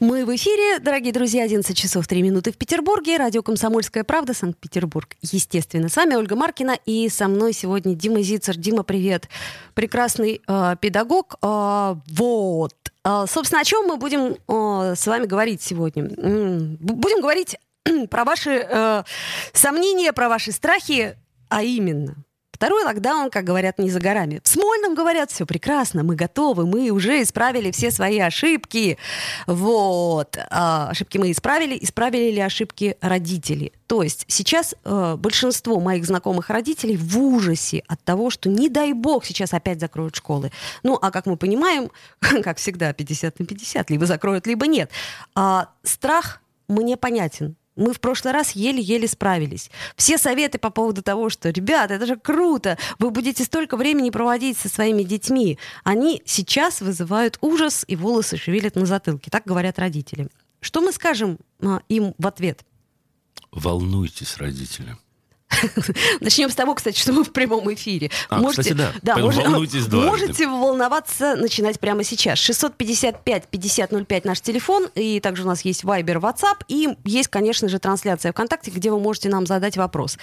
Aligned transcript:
Мы 0.00 0.24
в 0.24 0.34
эфире, 0.36 0.78
дорогие 0.78 1.12
друзья, 1.12 1.42
11 1.42 1.76
часов 1.76 2.06
3 2.06 2.22
минуты 2.22 2.52
в 2.52 2.56
Петербурге, 2.56 3.16
радио 3.16 3.42
«Комсомольская 3.42 4.04
правда», 4.04 4.32
Санкт-Петербург. 4.32 5.16
Естественно, 5.22 5.88
с 5.88 5.96
вами 5.96 6.14
Ольга 6.14 6.36
Маркина 6.36 6.78
и 6.86 7.08
со 7.08 7.26
мной 7.26 7.52
сегодня 7.52 7.96
Дима 7.96 8.22
Зицер. 8.22 8.56
Дима, 8.56 8.84
привет. 8.84 9.28
Прекрасный 9.74 10.40
э, 10.46 10.76
педагог. 10.80 11.34
Э, 11.42 11.96
вот. 12.12 12.74
Э, 13.04 13.24
собственно, 13.28 13.60
о 13.60 13.64
чем 13.64 13.86
мы 13.86 13.96
будем 13.96 14.36
э, 14.36 14.94
с 14.94 15.04
вами 15.04 15.26
говорить 15.26 15.62
сегодня? 15.62 16.04
Будем 16.04 17.20
говорить 17.20 17.56
про 18.08 18.24
ваши 18.24 18.68
э, 18.70 19.02
сомнения, 19.52 20.12
про 20.12 20.28
ваши 20.28 20.52
страхи, 20.52 21.16
а 21.48 21.64
именно– 21.64 22.14
Второй 22.58 22.82
локдаун, 22.82 23.30
как 23.30 23.44
говорят, 23.44 23.78
не 23.78 23.88
за 23.88 24.00
горами. 24.00 24.40
В 24.42 24.48
Смольном 24.48 24.96
говорят, 24.96 25.30
все 25.30 25.46
прекрасно, 25.46 26.02
мы 26.02 26.16
готовы, 26.16 26.66
мы 26.66 26.90
уже 26.90 27.22
исправили 27.22 27.70
все 27.70 27.92
свои 27.92 28.18
ошибки. 28.18 28.98
Вот. 29.46 30.36
А, 30.50 30.88
ошибки 30.90 31.18
мы 31.18 31.30
исправили. 31.30 31.78
Исправили 31.80 32.32
ли 32.32 32.40
ошибки 32.40 32.96
родители? 33.00 33.72
То 33.86 34.02
есть 34.02 34.24
сейчас 34.26 34.74
э, 34.84 35.14
большинство 35.16 35.78
моих 35.78 36.04
знакомых 36.04 36.50
родителей 36.50 36.96
в 36.96 37.16
ужасе 37.16 37.84
от 37.86 38.02
того, 38.02 38.28
что 38.28 38.48
не 38.48 38.68
дай 38.68 38.92
бог 38.92 39.24
сейчас 39.24 39.54
опять 39.54 39.78
закроют 39.78 40.16
школы. 40.16 40.50
Ну, 40.82 40.98
а 41.00 41.12
как 41.12 41.26
мы 41.26 41.36
понимаем, 41.36 41.92
как 42.42 42.56
всегда, 42.58 42.92
50 42.92 43.38
на 43.38 43.46
50, 43.46 43.88
либо 43.88 44.04
закроют, 44.04 44.48
либо 44.48 44.66
нет. 44.66 44.90
А, 45.36 45.68
страх 45.84 46.42
мне 46.66 46.96
понятен 46.96 47.54
мы 47.78 47.92
в 47.92 48.00
прошлый 48.00 48.34
раз 48.34 48.52
еле-еле 48.52 49.08
справились. 49.08 49.70
Все 49.96 50.18
советы 50.18 50.58
по 50.58 50.70
поводу 50.70 51.02
того, 51.02 51.30
что, 51.30 51.48
ребята, 51.50 51.94
это 51.94 52.06
же 52.06 52.16
круто, 52.16 52.76
вы 52.98 53.10
будете 53.10 53.44
столько 53.44 53.76
времени 53.76 54.10
проводить 54.10 54.58
со 54.58 54.68
своими 54.68 55.02
детьми, 55.02 55.58
они 55.84 56.20
сейчас 56.26 56.80
вызывают 56.80 57.38
ужас 57.40 57.84
и 57.86 57.96
волосы 57.96 58.36
шевелят 58.36 58.74
на 58.74 58.84
затылке. 58.84 59.30
Так 59.30 59.44
говорят 59.46 59.78
родители. 59.78 60.28
Что 60.60 60.80
мы 60.80 60.92
скажем 60.92 61.38
а, 61.62 61.80
им 61.88 62.14
в 62.18 62.26
ответ? 62.26 62.64
Волнуйтесь, 63.52 64.36
родители. 64.36 64.96
Начнем 66.20 66.50
с 66.50 66.54
того, 66.54 66.74
кстати, 66.74 66.98
что 66.98 67.12
мы 67.12 67.24
в 67.24 67.32
прямом 67.32 67.72
эфире. 67.74 68.10
А, 68.28 68.42
кстати, 68.44 68.72
да. 68.72 68.92
Поэтому 69.02 69.30
волнуйтесь 69.30 69.86
дважды. 69.86 70.10
можете 70.10 70.46
волноваться, 70.46 71.36
начинать 71.36 71.80
прямо 71.80 72.04
сейчас. 72.04 72.38
655-5005 72.38 74.20
наш 74.24 74.40
телефон, 74.40 74.88
и 74.94 75.20
также 75.20 75.44
у 75.44 75.46
нас 75.46 75.62
есть 75.62 75.84
Viber, 75.84 76.20
WhatsApp, 76.20 76.64
и 76.68 76.96
есть, 77.04 77.28
конечно 77.28 77.68
же, 77.68 77.78
трансляция 77.78 78.32
ВКонтакте, 78.32 78.70
где 78.70 78.90
вы 78.90 79.00
можете 79.00 79.28
нам 79.28 79.46
задать 79.46 79.76
вопрос. 79.76 80.18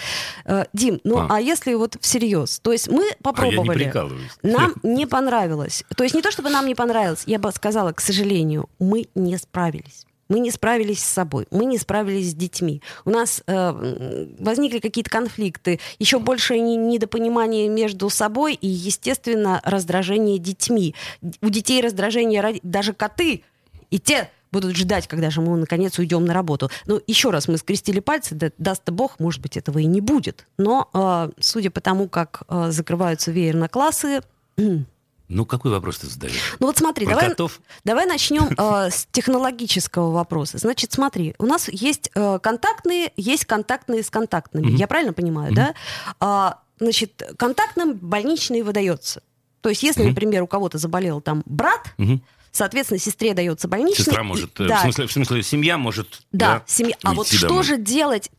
Э, 0.45 0.65
Дим, 0.73 0.99
ну 1.03 1.17
а, 1.17 1.27
А. 1.37 1.41
если 1.41 1.73
вот 1.73 1.97
всерьез, 2.01 2.59
то 2.59 2.71
есть 2.71 2.87
мы 2.87 3.11
попробовали, 3.21 3.85
прикалываюсь. 3.85 4.31
нам 4.43 4.73
не 4.83 5.05
понравилось. 5.05 5.83
То 5.95 6.03
есть 6.03 6.15
не 6.15 6.21
то, 6.21 6.31
чтобы 6.31 6.49
нам 6.49 6.67
не 6.67 6.75
понравилось, 6.75 7.23
я 7.25 7.39
бы 7.39 7.51
сказала, 7.51 7.91
к 7.93 8.01
сожалению, 8.01 8.69
мы 8.79 9.07
не 9.15 9.37
справились. 9.37 10.05
Мы 10.27 10.39
не 10.39 10.51
справились 10.51 11.03
с 11.03 11.05
собой, 11.07 11.47
мы 11.51 11.65
не 11.65 11.77
справились 11.77 12.31
с 12.31 12.33
детьми. 12.33 12.81
У 13.05 13.09
нас 13.09 13.43
э, 13.45 14.27
возникли 14.39 14.79
какие-то 14.79 15.09
конфликты, 15.09 15.79
еще 15.99 16.19
больше 16.19 16.59
не- 16.59 16.77
недопонимание 16.77 17.69
между 17.69 18.09
собой 18.09 18.55
и, 18.55 18.67
естественно, 18.67 19.61
раздражение 19.63 20.39
детьми. 20.39 20.95
У 21.41 21.49
детей 21.49 21.81
раздражение, 21.81 22.59
даже 22.63 22.93
коты, 22.93 23.43
и 23.91 23.99
те 23.99 24.29
будут 24.51 24.75
ждать, 24.75 25.07
когда 25.07 25.29
же 25.29 25.41
мы 25.41 25.57
наконец 25.57 25.99
уйдем 25.99 26.25
на 26.25 26.33
работу. 26.33 26.69
Но 26.85 27.01
еще 27.07 27.29
раз 27.29 27.47
мы 27.47 27.57
скрестили 27.57 27.99
пальцы, 27.99 28.35
да, 28.35 28.51
даст 28.57 28.89
Бог, 28.89 29.19
может 29.19 29.41
быть, 29.41 29.57
этого 29.57 29.79
и 29.79 29.85
не 29.85 30.01
будет. 30.01 30.47
Но 30.57 30.89
э, 30.93 31.29
судя 31.39 31.71
по 31.71 31.81
тому, 31.81 32.07
как 32.07 32.43
э, 32.47 32.71
закрываются 32.71 33.31
веерно 33.31 33.67
классы, 33.67 34.21
Ну, 35.27 35.45
какой 35.45 35.71
вопрос 35.71 35.97
ты 35.99 36.07
задаешь? 36.07 36.55
ну 36.59 36.67
вот 36.67 36.77
смотри, 36.77 37.05
Про 37.05 37.15
давай, 37.15 37.29
котов? 37.29 37.59
давай 37.83 38.05
начнем 38.05 38.49
э, 38.57 38.89
с 38.91 39.07
технологического 39.11 40.11
вопроса. 40.11 40.57
Значит, 40.59 40.91
смотри, 40.93 41.33
у 41.39 41.45
нас 41.45 41.67
есть 41.69 42.11
э, 42.13 42.39
контактные, 42.41 43.11
есть 43.17 43.45
контактные 43.45 44.03
с 44.03 44.09
контактными. 44.09 44.67
Мгм. 44.67 44.75
Я 44.75 44.87
правильно 44.87 45.13
понимаю, 45.13 45.53
да? 45.53 45.73
А, 46.19 46.59
значит, 46.79 47.23
контактным 47.37 47.93
больничный 47.95 48.61
выдается. 48.61 49.23
То 49.61 49.69
есть, 49.69 49.81
если, 49.81 50.01
Мгм. 50.01 50.09
например, 50.09 50.43
у 50.43 50.47
кого-то 50.47 50.77
заболел 50.77 51.21
там 51.21 51.41
брат, 51.47 51.81
Мгм. 51.97 52.21
соответственно, 52.51 52.99
сестре 52.99 53.33
дается 53.33 53.67
больничный. 53.67 54.05
Сестра 54.05 54.21
и- 54.21 54.25
может, 54.25 54.59
э, 54.59 54.67
да, 54.67 54.77
в, 54.77 54.81
смысле, 54.83 55.07
в 55.07 55.11
смысле, 55.11 55.41
семья 55.43 55.77
может 55.79 56.21
да, 56.31 56.61
семья. 56.67 56.95
А 57.03 57.13
вот 57.13 57.27
что 57.27 57.47
домой. 57.47 57.63
же 57.63 57.77
делать 57.77 58.29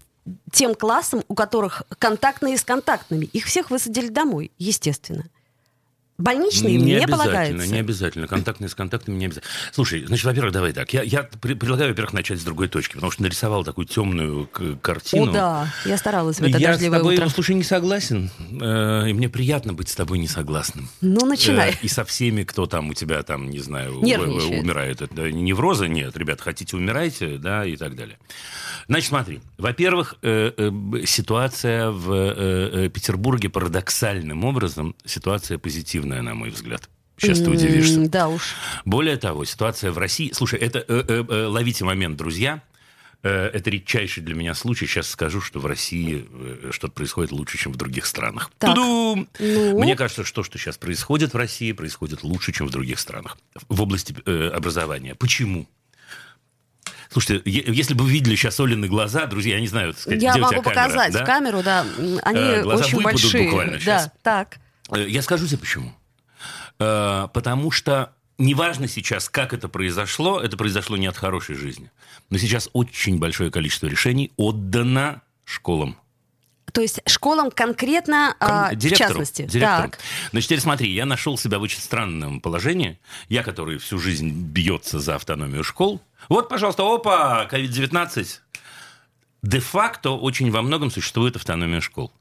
тем 0.53 0.75
классам, 0.77 1.25
у 1.27 1.35
которых 1.35 1.83
контактные 1.99 2.57
с 2.59 2.63
контактными? 2.65 3.25
Их 3.27 3.47
всех 3.47 3.71
высадили 3.71 4.07
домой, 4.09 4.53
естественно. 4.59 5.25
Больничные 6.19 6.77
им 6.77 6.85
не, 6.87 6.95
обязательно, 6.95 7.17
полагается. 7.17 7.73
не 7.73 7.79
обязательно. 7.79 8.27
Контактные 8.27 8.69
с 8.69 8.75
контактами 8.75 9.17
не 9.17 9.27
обязательно. 9.27 9.53
Слушай, 9.73 10.05
значит, 10.07 10.25
во-первых, 10.25 10.53
давай 10.53 10.73
так. 10.73 10.93
Я, 10.93 11.03
я 11.03 11.23
предлагаю, 11.25 11.91
во-первых, 11.91 12.13
начать 12.15 12.41
с 12.41 12.45
другой 12.45 12.69
точки, 12.69 12.95
потому 12.95 13.11
что 13.13 13.23
нарисовал 13.23 13.65
такую 13.65 13.87
темную 13.87 14.49
картину. 14.81 15.31
О, 15.31 15.33
да, 15.35 15.75
я 15.85 15.97
старалась 15.99 16.39
в 16.39 16.43
это 16.45 16.59
я 16.59 16.77
с 16.79 16.81
тобой, 16.83 17.17
утро. 17.17 17.29
слушай, 17.29 17.55
не 17.55 17.63
согласен. 17.65 18.31
Э, 18.61 19.09
и 19.09 19.13
мне 19.13 19.29
приятно 19.29 19.73
быть 19.73 19.89
с 19.89 19.95
тобой 19.95 20.19
не 20.19 20.29
согласным. 20.29 20.89
Ну, 21.01 21.27
начинай. 21.27 21.73
Э, 21.73 21.75
И 21.83 21.89
со 21.89 22.05
всеми, 22.05 22.45
кто 22.45 22.67
там 22.67 22.91
у 22.91 22.95
тебя 22.95 23.23
там, 23.23 23.51
не 23.51 23.59
знаю, 23.59 24.01
Нервничает. 24.03 24.63
умирает. 24.63 25.03
Это 25.03 25.31
невроза 25.31 25.89
нет, 25.89 26.17
ребят, 26.17 26.41
хотите 26.41 26.77
умирайте, 26.77 27.37
да, 27.39 27.67
и 27.67 27.77
так 27.77 27.95
далее. 27.97 28.19
Значит, 28.89 29.09
смотри. 29.09 29.41
Во-первых, 29.59 30.15
э, 30.23 30.53
э, 30.57 30.71
ситуация 31.07 31.91
в 31.91 32.13
э, 32.13 32.85
э, 32.87 32.89
Петербурге 32.89 33.49
парадоксальным 33.49 34.45
образом, 34.45 34.95
ситуация 35.05 35.59
позитивная, 35.59 36.06
на 36.07 36.35
мой 36.35 36.51
взгляд. 36.51 36.89
Сейчас 37.19 37.39
ты 37.39 37.51
удивишься. 37.51 38.01
Да 38.09 38.29
уж. 38.29 38.43
Более 38.85 39.17
того, 39.17 39.45
ситуация 39.45 39.91
в 39.91 39.99
России... 39.99 40.33
Слушай, 40.33 40.59
это 40.61 40.81
э, 40.81 40.85
э, 41.09 41.25
э, 41.27 41.47
ловите 41.47 41.85
момент, 41.85 42.17
друзья. 42.17 42.63
Э, 43.23 43.47
Это 43.55 43.71
редчайший 43.71 44.23
для 44.23 44.35
меня 44.35 44.55
случай. 44.55 44.87
Сейчас 44.87 45.09
скажу, 45.09 45.41
что 45.41 45.59
в 45.59 45.65
России 45.65 46.27
э, 46.31 46.71
что-то 46.73 46.93
происходит 46.93 47.33
лучше, 47.33 47.57
чем 47.57 47.73
в 47.73 47.77
других 47.77 48.05
странах. 48.05 48.51
Так. 48.59 48.77
Ну? 48.77 49.27
Мне 49.41 49.97
кажется, 49.97 50.25
что, 50.25 50.43
что 50.43 50.59
сейчас 50.59 50.77
происходит 50.77 51.33
в 51.33 51.37
России, 51.39 51.73
происходит 51.73 52.23
лучше, 52.23 52.53
чем 52.53 52.67
в 52.67 52.71
других 52.71 52.99
странах 52.99 53.39
в 53.71 53.81
области 53.81 54.15
э, 54.27 54.51
образования. 54.55 55.15
Почему? 55.15 55.67
Слушайте, 57.09 57.41
если 57.47 57.95
бы 57.95 58.05
вы 58.05 58.11
видели 58.11 58.35
сейчас 58.37 58.61
Олины 58.61 58.89
глаза, 58.89 59.27
друзья, 59.27 59.55
я 59.55 59.61
не 59.61 59.69
знаю, 59.69 59.93
так 59.95 60.03
сказать, 60.03 60.23
Я 60.23 60.33
где 60.33 60.41
у 60.43 60.49
тебя 60.49 60.57
могу 60.59 60.71
камера, 60.71 60.85
показать 60.85 61.13
да? 61.13 61.25
камеру, 61.25 61.63
да. 61.63 61.87
Они 62.25 62.41
Э, 62.41 62.63
глаза 62.63 62.85
очень 62.85 63.01
большие. 63.03 63.45
буквально 63.45 63.73
да, 63.75 63.79
сейчас. 63.81 64.11
так. 64.23 64.59
Э, 64.91 65.07
Я 65.09 65.23
скажу 65.23 65.47
тебе 65.47 65.59
почему. 65.59 65.93
Э, 66.79 67.29
Потому 67.33 67.71
что 67.71 68.13
неважно 68.39 68.89
сейчас, 68.89 69.29
как 69.29 69.53
это 69.53 69.69
произошло, 69.69 70.41
это 70.41 70.57
произошло 70.57 70.97
не 70.97 71.07
от 71.07 71.17
хорошей 71.17 71.55
жизни. 71.57 71.91
Но 72.31 72.39
сейчас 72.39 72.69
очень 72.73 73.19
большое 73.19 73.51
количество 73.51 73.87
решений 73.87 74.33
отдано 74.37 75.23
школам. 75.45 75.97
То 76.73 76.83
есть 76.83 77.01
школам 77.07 77.51
конкретно, 77.51 78.37
а, 78.39 78.69
Кон- 78.71 78.79
в 78.79 78.93
частности. 78.95 79.43
директору. 79.47 79.91
Так. 79.91 79.99
Значит, 80.33 80.49
теперь 80.49 80.61
смотри, 80.61 80.93
я 80.93 81.07
нашел 81.07 81.39
себя 81.39 81.59
в 81.59 81.63
очень 81.63 81.81
странном 81.81 82.41
положении. 82.41 82.99
Я, 83.29 83.43
который 83.43 83.79
всю 83.79 83.99
жизнь 83.99 84.29
бьется 84.31 84.99
за 85.01 85.15
автономию 85.15 85.65
школ. 85.65 86.03
Вот, 86.29 86.49
пожалуйста, 86.51 86.83
опа, 86.83 87.49
COVID-19. 87.51 88.41
Де-факто 89.43 90.11
очень 90.11 90.51
во 90.51 90.61
многом 90.61 90.91
существует 90.91 91.37
автономия 91.37 91.81
школ. 91.81 92.13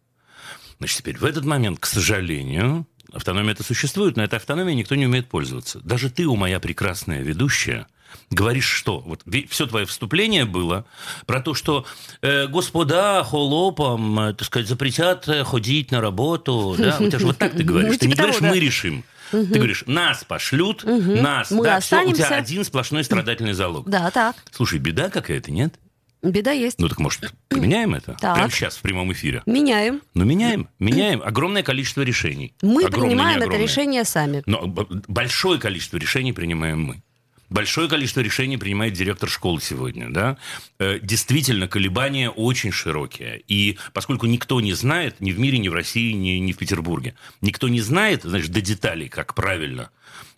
Значит, 0.80 0.97
теперь 1.00 1.18
в 1.18 1.25
этот 1.25 1.46
момент, 1.46 1.80
к 1.80 1.86
сожалению, 1.86 2.86
автономия 3.13 3.53
это 3.53 3.63
существует, 3.63 4.18
но 4.18 4.24
этой 4.24 4.36
автономией 4.36 4.75
никто 4.75 4.96
не 4.96 5.06
умеет 5.06 5.28
пользоваться. 5.28 5.80
Даже 5.80 6.09
ты, 6.09 6.25
у 6.25 6.35
моя 6.35 6.59
прекрасная 6.59 7.22
ведущая, 7.22 7.88
говоришь 8.29 8.67
что? 8.67 8.99
Вот 8.99 9.23
все 9.49 9.67
твое 9.67 9.85
вступление 9.85 10.46
было 10.46 10.85
про 11.26 11.41
то, 11.41 11.53
что 11.53 11.85
э, 12.22 12.47
господа 12.47 13.23
холопам, 13.23 14.20
э, 14.20 14.34
так 14.34 14.47
сказать, 14.47 14.67
запретят 14.67 15.28
э, 15.28 15.44
ходить 15.44 15.91
на 15.91 16.02
работу. 16.02 16.76
Да? 16.78 16.97
У 16.99 17.08
тебя 17.08 17.20
же 17.20 17.26
вот 17.28 17.38
так 17.38 17.53
ты 17.53 17.64
говоришь. 17.64 17.94
Ну, 17.94 17.97
Ты 17.97 18.08
не 18.08 18.14
типа 18.14 18.23
говоришь, 18.23 18.41
да. 18.41 18.49
мы 18.49 18.59
решим. 18.59 19.03
Ты 19.32 19.44
говоришь, 19.46 19.84
нас 19.88 20.23
пошлют, 20.23 20.84
нас, 20.84 21.49
Мы 21.49 21.64
да, 21.64 21.79
всё, 21.79 22.08
у 22.08 22.14
тебя 22.14 22.28
один 22.28 22.64
сплошной 22.64 23.03
страдательный 23.03 23.53
залог. 23.53 23.90
Да, 23.90 24.11
так. 24.11 24.35
Слушай, 24.52 24.79
беда 24.79 25.09
какая-то, 25.09 25.52
нет? 25.52 25.73
Беда 26.31 26.51
есть. 26.51 26.79
Ну 26.79 26.89
так, 26.89 26.99
может, 26.99 27.33
поменяем 27.49 27.93
это? 27.93 28.17
Так. 28.19 28.35
Прямо 28.35 28.51
сейчас, 28.51 28.77
в 28.77 28.81
прямом 28.81 29.11
эфире. 29.13 29.43
Меняем. 29.45 30.01
Ну, 30.13 30.25
меняем, 30.25 30.69
меняем. 30.79 31.22
Огромное 31.23 31.63
количество 31.63 32.01
решений. 32.01 32.53
Мы 32.61 32.85
Огромное, 32.85 33.09
принимаем 33.09 33.41
это 33.41 33.57
решение 33.57 34.03
сами. 34.03 34.43
Но 34.45 34.67
большое 35.07 35.59
количество 35.59 35.97
решений 35.97 36.33
принимаем 36.33 36.81
мы. 36.81 37.01
Большое 37.49 37.87
количество 37.87 38.22
решений 38.22 38.57
принимает 38.57 38.93
директор 38.93 39.29
школы 39.29 39.61
сегодня. 39.61 40.09
Да? 40.09 40.37
Э, 40.79 40.99
действительно, 40.99 41.67
колебания 41.67 42.29
очень 42.29 42.72
широкие. 42.72 43.41
И 43.47 43.77
поскольку 43.93 44.25
никто 44.25 44.59
не 44.61 44.73
знает, 44.73 45.22
ни 45.22 45.31
в 45.31 45.39
мире, 45.39 45.59
ни 45.59 45.69
в 45.69 45.73
России, 45.73 46.11
ни, 46.13 46.39
ни 46.39 46.51
в 46.53 46.57
Петербурге, 46.57 47.13
никто 47.41 47.67
не 47.67 47.81
знает, 47.81 48.23
значит, 48.23 48.51
до 48.51 48.61
деталей, 48.61 49.09
как 49.09 49.35
правильно, 49.35 49.91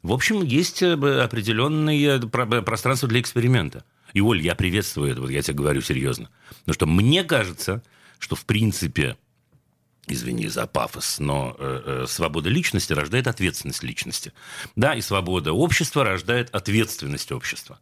в 0.04 0.12
общем, 0.12 0.44
есть 0.44 0.84
э, 0.84 0.94
определенное 0.94 2.20
пространство 2.20 3.08
для 3.08 3.22
эксперимента. 3.22 3.84
И, 4.18 4.20
Оль, 4.20 4.42
я 4.42 4.56
приветствую 4.56 5.12
это, 5.12 5.22
вот 5.22 5.30
я 5.30 5.44
тебе 5.44 5.58
говорю 5.58 5.80
серьезно. 5.82 6.32
Потому 6.62 6.74
что 6.74 6.86
мне 6.88 7.24
кажется, 7.24 7.84
что, 8.18 8.36
в 8.36 8.46
принципе, 8.48 9.16
извини 10.08 10.48
за 10.48 10.66
пафос, 10.66 11.20
но 11.20 11.56
э, 11.60 11.82
э, 11.86 12.06
свобода 12.08 12.50
личности 12.50 12.94
рождает 12.94 13.28
ответственность 13.28 13.84
личности. 13.84 14.34
Да, 14.76 14.96
и 14.96 15.02
свобода 15.02 15.54
общества 15.54 16.04
рождает 16.04 16.50
ответственность 16.50 17.32
общества. 17.32 17.80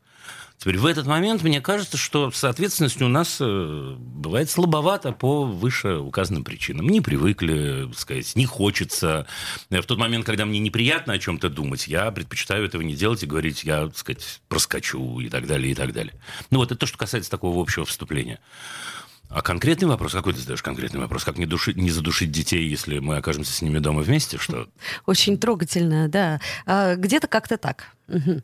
Теперь 0.58 0.78
в 0.78 0.86
этот 0.86 1.06
момент 1.06 1.44
мне 1.44 1.62
кажется, 1.62 1.98
что 1.98 2.32
с 2.32 2.44
ответственностью 2.44 3.08
у 3.08 3.10
нас 3.10 3.38
э, 3.40 3.96
бывает 3.98 4.50
слабовато 4.50 5.12
по 5.12 5.44
вышеуказанным 5.46 6.44
причинам. 6.44 6.88
Не 6.88 7.02
привыкли, 7.02 7.92
сказать, 7.96 8.36
не 8.36 8.46
хочется. 8.46 9.28
В 9.70 9.84
тот 9.84 9.98
момент, 9.98 10.26
когда 10.26 10.46
мне 10.46 10.60
неприятно 10.60 11.14
о 11.14 11.20
чем-то 11.20 11.50
думать, 11.50 11.88
я 11.88 12.10
предпочитаю 12.12 12.66
этого 12.66 12.82
не 12.82 12.96
делать 12.96 13.22
и 13.24 13.28
говорить, 13.28 13.64
я, 13.64 13.88
так 13.88 13.98
сказать, 13.98 14.42
проскочу 14.48 15.20
и 15.20 15.30
так 15.30 15.46
далее, 15.46 15.72
и 15.72 15.76
так 15.76 15.94
далее. 15.94 16.14
Ну 16.50 16.60
вот 16.60 16.72
это 16.72 16.80
то, 16.80 16.86
что 16.86 16.98
касается 16.98 17.30
такого 17.30 17.62
общего 17.62 17.86
вступления. 17.86 18.40
А 19.30 19.42
конкретный 19.42 19.88
вопрос, 19.88 20.14
какой 20.14 20.34
ты 20.34 20.40
задаешь 20.40 20.62
конкретный 20.62 21.00
вопрос? 21.00 21.24
Как 21.24 21.38
не, 21.38 21.46
душить, 21.46 21.76
не 21.78 21.90
задушить 21.90 22.32
детей, 22.32 22.68
если 22.68 23.00
мы 23.00 23.18
окажемся 23.18 23.52
с 23.52 23.62
ними 23.62 23.80
дома 23.80 24.02
вместе? 24.02 24.38
Что? 24.38 24.68
Очень 25.06 25.38
трогательно, 25.38 26.08
да. 26.08 26.40
А, 26.66 26.96
где-то 26.96 27.28
как-то 27.28 27.58
так. 27.58 27.90
Угу. 28.08 28.44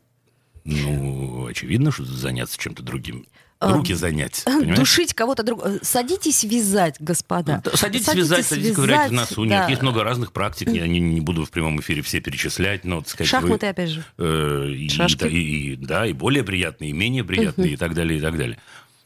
Ну, 0.64 1.46
очевидно, 1.46 1.90
что 1.90 2.04
заняться 2.04 2.58
чем-то 2.58 2.82
другим. 2.82 3.26
Руки 3.60 3.94
занять. 3.94 4.42
Понимаешь? 4.44 4.78
Душить 4.78 5.14
кого-то 5.14 5.42
другого. 5.42 5.78
Садитесь 5.82 6.42
вязать, 6.42 6.96
господа. 6.98 7.62
Садитесь, 7.74 8.06
садитесь 8.06 8.14
вязать, 8.16 8.46
садитесь 8.46 8.74
ковырять 8.74 9.10
в 9.10 9.12
носу. 9.12 9.46
Да. 9.46 9.60
Нет, 9.60 9.70
есть 9.70 9.82
много 9.82 10.02
разных 10.02 10.32
практик. 10.32 10.68
Я 10.68 10.86
не, 10.86 11.00
не 11.00 11.20
буду 11.20 11.44
в 11.44 11.50
прямом 11.50 11.80
эфире 11.80 12.02
все 12.02 12.20
перечислять. 12.20 12.84
Но, 12.84 13.02
сказать, 13.04 13.28
Шахматы, 13.28 13.66
вы, 13.66 13.70
опять 13.70 13.90
же. 13.90 14.04
Э, 14.18 14.66
и, 14.68 14.88
и, 14.88 15.72
и, 15.72 15.76
да, 15.76 16.06
и 16.06 16.12
более 16.12 16.42
приятные, 16.42 16.90
и 16.90 16.92
менее 16.92 17.24
приятные, 17.24 17.68
угу. 17.68 17.74
и 17.74 17.76
так 17.76 17.94
далее, 17.94 18.18
и 18.18 18.20
так 18.20 18.36
далее. 18.36 18.58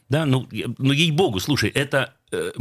Да, 0.09 0.25
ну, 0.25 0.47
ну 0.77 0.91
ей-богу, 0.91 1.39
слушай, 1.39 1.69
это... 1.69 2.13
Э, 2.31 2.51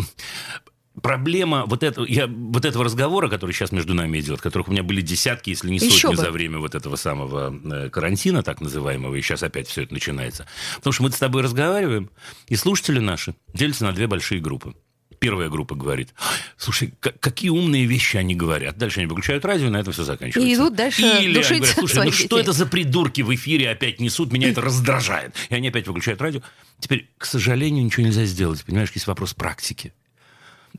проблема 1.02 1.64
вот 1.66 1.82
этого, 1.82 2.06
я, 2.06 2.26
вот 2.26 2.64
этого 2.64 2.84
разговора, 2.84 3.28
который 3.28 3.52
сейчас 3.52 3.72
между 3.72 3.94
нами 3.94 4.18
идет, 4.20 4.40
которых 4.40 4.68
у 4.68 4.70
меня 4.72 4.82
были 4.82 5.00
десятки, 5.00 5.50
если 5.50 5.70
не 5.70 5.78
сотни 5.78 6.16
за 6.16 6.30
время 6.30 6.58
вот 6.58 6.74
этого 6.74 6.96
самого 6.96 7.54
э, 7.64 7.90
карантина, 7.90 8.42
так 8.42 8.60
называемого, 8.60 9.14
и 9.14 9.22
сейчас 9.22 9.42
опять 9.42 9.68
все 9.68 9.82
это 9.82 9.92
начинается. 9.92 10.46
Потому 10.76 10.92
что 10.92 11.02
мы 11.02 11.10
с 11.10 11.18
тобой 11.18 11.42
разговариваем, 11.42 12.10
и 12.48 12.56
слушатели 12.56 12.98
наши 12.98 13.34
делятся 13.52 13.84
на 13.84 13.92
две 13.92 14.06
большие 14.06 14.40
группы. 14.40 14.74
Первая 15.18 15.48
группа 15.48 15.74
говорит, 15.74 16.12
слушай, 16.58 16.92
какие 17.00 17.48
умные 17.48 17.86
вещи 17.86 18.18
они 18.18 18.34
говорят. 18.34 18.76
Дальше 18.76 19.00
они 19.00 19.06
выключают 19.06 19.46
радио, 19.46 19.66
и 19.66 19.70
на 19.70 19.78
этом 19.78 19.94
все 19.94 20.04
заканчивается. 20.04 20.48
И 20.48 20.54
идут 20.54 20.76
дальше 20.76 21.02
Или 21.02 21.34
душить 21.34 21.50
они 21.50 21.60
говорят, 21.60 21.78
слушай, 21.78 22.04
ну 22.04 22.12
что 22.12 22.38
это 22.38 22.52
за 22.52 22.66
придурки 22.66 23.22
в 23.22 23.34
эфире 23.34 23.70
опять 23.70 23.98
несут, 23.98 24.30
меня 24.30 24.50
это 24.50 24.60
раздражает. 24.62 25.34
И 25.48 25.54
они 25.54 25.68
опять 25.68 25.86
выключают 25.86 26.20
радио. 26.20 26.42
Теперь, 26.80 27.08
к 27.16 27.24
сожалению, 27.24 27.84
ничего 27.84 28.04
нельзя 28.04 28.24
сделать. 28.24 28.62
Понимаешь, 28.64 28.90
есть 28.92 29.06
вопрос 29.06 29.32
практики. 29.32 29.94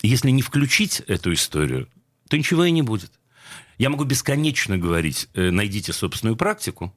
Если 0.01 0.29
не 0.31 0.41
включить 0.41 1.01
эту 1.07 1.33
историю, 1.33 1.87
то 2.29 2.37
ничего 2.37 2.65
и 2.65 2.71
не 2.71 2.81
будет. 2.81 3.11
Я 3.77 3.89
могу 3.89 4.03
бесконечно 4.03 4.77
говорить, 4.77 5.29
э, 5.33 5.51
найдите 5.51 5.93
собственную 5.93 6.35
практику, 6.35 6.95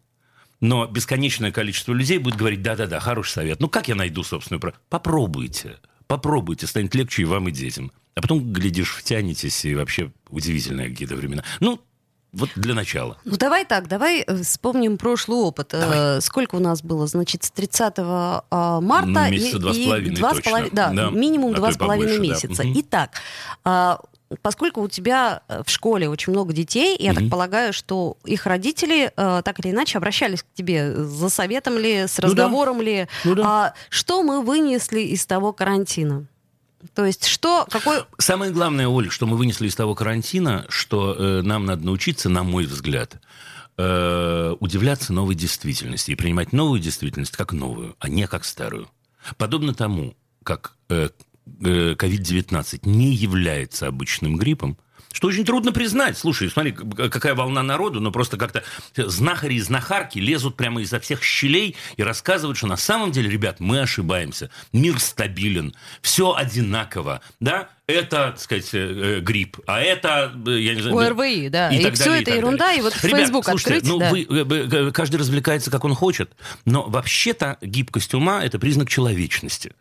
но 0.61 0.87
бесконечное 0.87 1.53
количество 1.53 1.93
людей 1.93 2.19
будет 2.19 2.37
говорить, 2.37 2.63
да-да-да, 2.63 3.01
хороший 3.01 3.33
совет. 3.33 3.61
Ну, 3.61 3.69
как 3.69 3.89
я 3.89 3.95
найду 3.95 4.23
собственную 4.23 4.61
практику? 4.61 4.85
Попробуйте. 4.89 5.79
Попробуйте, 6.07 6.67
станет 6.67 6.95
легче 6.95 7.23
и 7.23 7.25
вам, 7.25 7.49
и 7.49 7.53
детям. 7.53 7.93
А 8.15 8.21
потом, 8.21 8.53
глядишь, 8.53 8.95
втянетесь, 8.95 9.65
и 9.65 9.75
вообще 9.75 10.13
удивительные 10.29 10.91
какие-то 10.91 11.17
времена. 11.17 11.45
Ну, 11.61 11.81
вот 12.33 12.51
для 12.55 12.75
начала. 12.75 13.17
Ну, 13.25 13.37
давай 13.37 13.65
так, 13.65 13.89
давай 13.89 14.21
э, 14.21 14.43
вспомним 14.43 14.99
прошлый 14.99 15.39
опыт. 15.39 15.75
Э, 15.75 15.81
давай. 15.81 16.23
Сколько 16.23 16.57
у 16.57 16.61
нас 16.61 16.83
было? 16.83 17.07
Значит, 17.07 17.45
с 17.45 17.51
30 17.51 17.95
а, 17.99 18.81
марта... 18.81 19.09
Ну, 19.09 19.31
месяца 19.31 19.57
и, 19.57 19.61
два 19.61 19.73
с 19.73 19.79
половиной, 19.79 20.17
два. 20.17 20.35
С 20.35 20.41
половиной, 20.41 20.71
да, 20.73 20.91
да, 20.91 21.11
минимум 21.11 21.53
а 21.53 21.57
два 21.57 21.73
с 21.73 21.77
половиной 21.77 22.19
месяца. 22.19 22.63
Да. 22.63 22.69
Итак, 22.75 23.11
а, 23.65 24.01
поскольку 24.43 24.83
у 24.83 24.89
тебя 24.89 25.43
э, 25.49 25.63
в 25.65 25.71
школе 25.71 26.09
очень 26.09 26.33
много 26.33 26.53
детей, 26.53 26.97
я 26.99 27.11
mm-hmm. 27.11 27.15
так 27.15 27.31
полагаю, 27.31 27.73
что 27.73 28.17
их 28.25 28.47
родители 28.47 29.13
э, 29.17 29.43
так 29.45 29.59
или 29.61 29.71
иначе 29.73 29.99
обращались 29.99 30.43
к 30.43 30.47
тебе 30.55 30.95
за 30.95 31.29
советом 31.29 31.79
ли, 31.79 32.07
с 32.07 32.19
разговором 32.19 32.79
ну, 32.79 32.85
да. 32.85 32.91
ли. 32.91 33.09
Ну, 33.25 33.35
да. 33.35 33.43
а, 33.45 33.75
что 33.89 34.23
мы 34.23 34.43
вынесли 34.43 35.01
из 35.01 35.27
того 35.27 35.53
карантина? 35.53 36.27
То 36.95 37.05
есть 37.05 37.27
что, 37.27 37.67
какой... 37.71 38.05
Самое 38.19 38.53
главное, 38.53 38.89
Оль, 38.89 39.11
что 39.11 39.27
мы 39.27 39.37
вынесли 39.37 39.69
из 39.69 39.75
того 39.75 39.95
карантина, 39.95 40.67
что 40.69 41.15
э, 41.15 41.43
нам 41.43 41.67
надо 41.67 41.85
научиться, 41.85 42.29
на 42.29 42.43
мой 42.43 42.65
взгляд, 42.65 43.21
э, 43.77 44.55
удивляться 44.61 45.13
новой 45.13 45.35
действительности 45.35 46.13
и 46.13 46.15
принимать 46.15 46.53
новую 46.53 46.81
действительность 46.81 47.37
как 47.37 47.53
новую, 47.53 47.97
а 47.99 48.09
не 48.09 48.27
как 48.27 48.45
старую. 48.45 48.89
Подобно 49.37 49.75
тому, 49.75 50.17
как 50.43 50.75
э, 50.89 51.11
COVID-19 51.47 52.81
не 52.85 53.13
является 53.13 53.87
обычным 53.87 54.37
гриппом, 54.37 54.79
что 55.13 55.29
очень 55.29 55.45
трудно 55.45 55.73
признать. 55.73 56.17
Слушай, 56.17 56.51
смотри, 56.51 56.73
какая 56.73 57.35
волна 57.35 57.63
народу, 57.63 58.01
но 58.01 58.13
просто 58.13 58.37
как-то 58.37 58.63
знахари 58.97 59.55
и 59.55 59.61
знахарки 59.61 60.19
лезут 60.19 60.57
прямо 60.57 60.83
изо 60.83 61.01
всех 61.01 61.23
щелей 61.23 61.77
и 61.97 62.03
рассказывают, 62.03 62.59
что 62.59 62.67
на 62.67 62.77
самом 62.77 63.13
деле, 63.13 63.29
ребят, 63.29 63.61
мы 63.61 63.81
ошибаемся. 63.81 64.51
Мир 64.73 64.99
стабилен, 65.01 65.75
все 66.01 66.35
одинаково, 66.35 67.21
да? 67.41 67.71
Это, 67.87 68.31
так 68.31 68.41
сказать, 68.41 68.73
э, 68.73 68.79
э, 69.17 69.21
грипп, 69.21 69.59
а 69.67 69.81
это, 69.81 70.33
э, 70.47 70.61
я 70.61 70.75
не 70.75 70.81
знаю... 70.81 70.97
ОРВИ, 70.97 71.49
да. 71.49 71.71
И, 71.71 71.83
и 71.83 71.91
все 71.91 72.05
далее, 72.05 72.23
это 72.23 72.31
и 72.31 72.37
ерунда, 72.37 72.67
далее. 72.67 72.79
и 72.79 72.83
вот 72.83 72.95
Ребят, 73.03 73.21
Facebook 73.21 73.45
слушайте, 73.45 73.75
открыть, 73.79 73.91
ну, 73.91 73.99
да. 73.99 74.45
вы, 74.45 74.93
каждый 74.93 75.17
развлекается, 75.17 75.73
как 75.73 75.85
он 75.85 75.97
хочет, 75.97 76.31
но 76.65 76.89
вообще-то 76.89 77.59
гибкость 77.61 78.15
ума– 78.15 78.45
это 78.45 78.61
признак 78.61 78.89
человечности. 78.89 79.73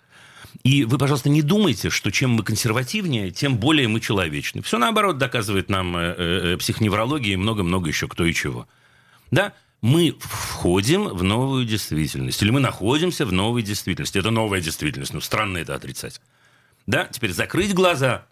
И 0.64 0.84
вы, 0.84 0.98
пожалуйста, 0.98 1.30
не 1.30 1.42
думайте, 1.42 1.90
что 1.90 2.12
чем 2.12 2.32
мы 2.32 2.44
консервативнее, 2.44 3.32
тем 3.32 3.58
более 3.58 3.88
мы 3.88 4.02
человечны. 4.02 4.62
Все 4.62 4.78
наоборот 4.78 5.18
доказывает 5.18 5.70
нам 5.70 5.96
э, 5.96 6.16
э, 6.18 6.58
психоневрология 6.58 7.34
и 7.34 7.38
много-много 7.38 7.88
еще 7.88 8.08
кто 8.08 8.26
и 8.26 8.34
чего. 8.34 8.68
Да? 9.32 9.54
Мы 9.82 10.18
входим 10.20 11.08
в 11.08 11.24
новую 11.24 11.66
действительность. 11.66 12.42
Или 12.42 12.52
мы 12.52 12.60
находимся 12.60 13.26
в 13.26 13.32
новой 13.32 13.62
действительности. 13.62 14.18
Это 14.18 14.32
новая 14.32 14.60
действительность. 14.60 15.14
Ну, 15.14 15.22
странно 15.22 15.60
это 15.60 15.76
отрицать. 15.76 16.20
Да? 16.86 17.06
Теперь 17.06 17.32
закрыть 17.32 17.74
глаза 17.74 18.26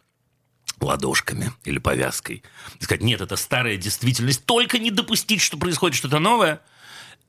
ладошками 0.81 1.53
или 1.63 1.79
повязкой. 1.79 2.43
И 2.79 2.83
сказать, 2.83 3.01
нет, 3.01 3.21
это 3.21 3.37
старая 3.37 3.77
действительность. 3.77 4.45
Только 4.45 4.79
не 4.79 4.91
допустить, 4.91 5.41
что 5.41 5.57
происходит 5.57 5.95
что-то 5.95 6.19
новое. 6.19 6.59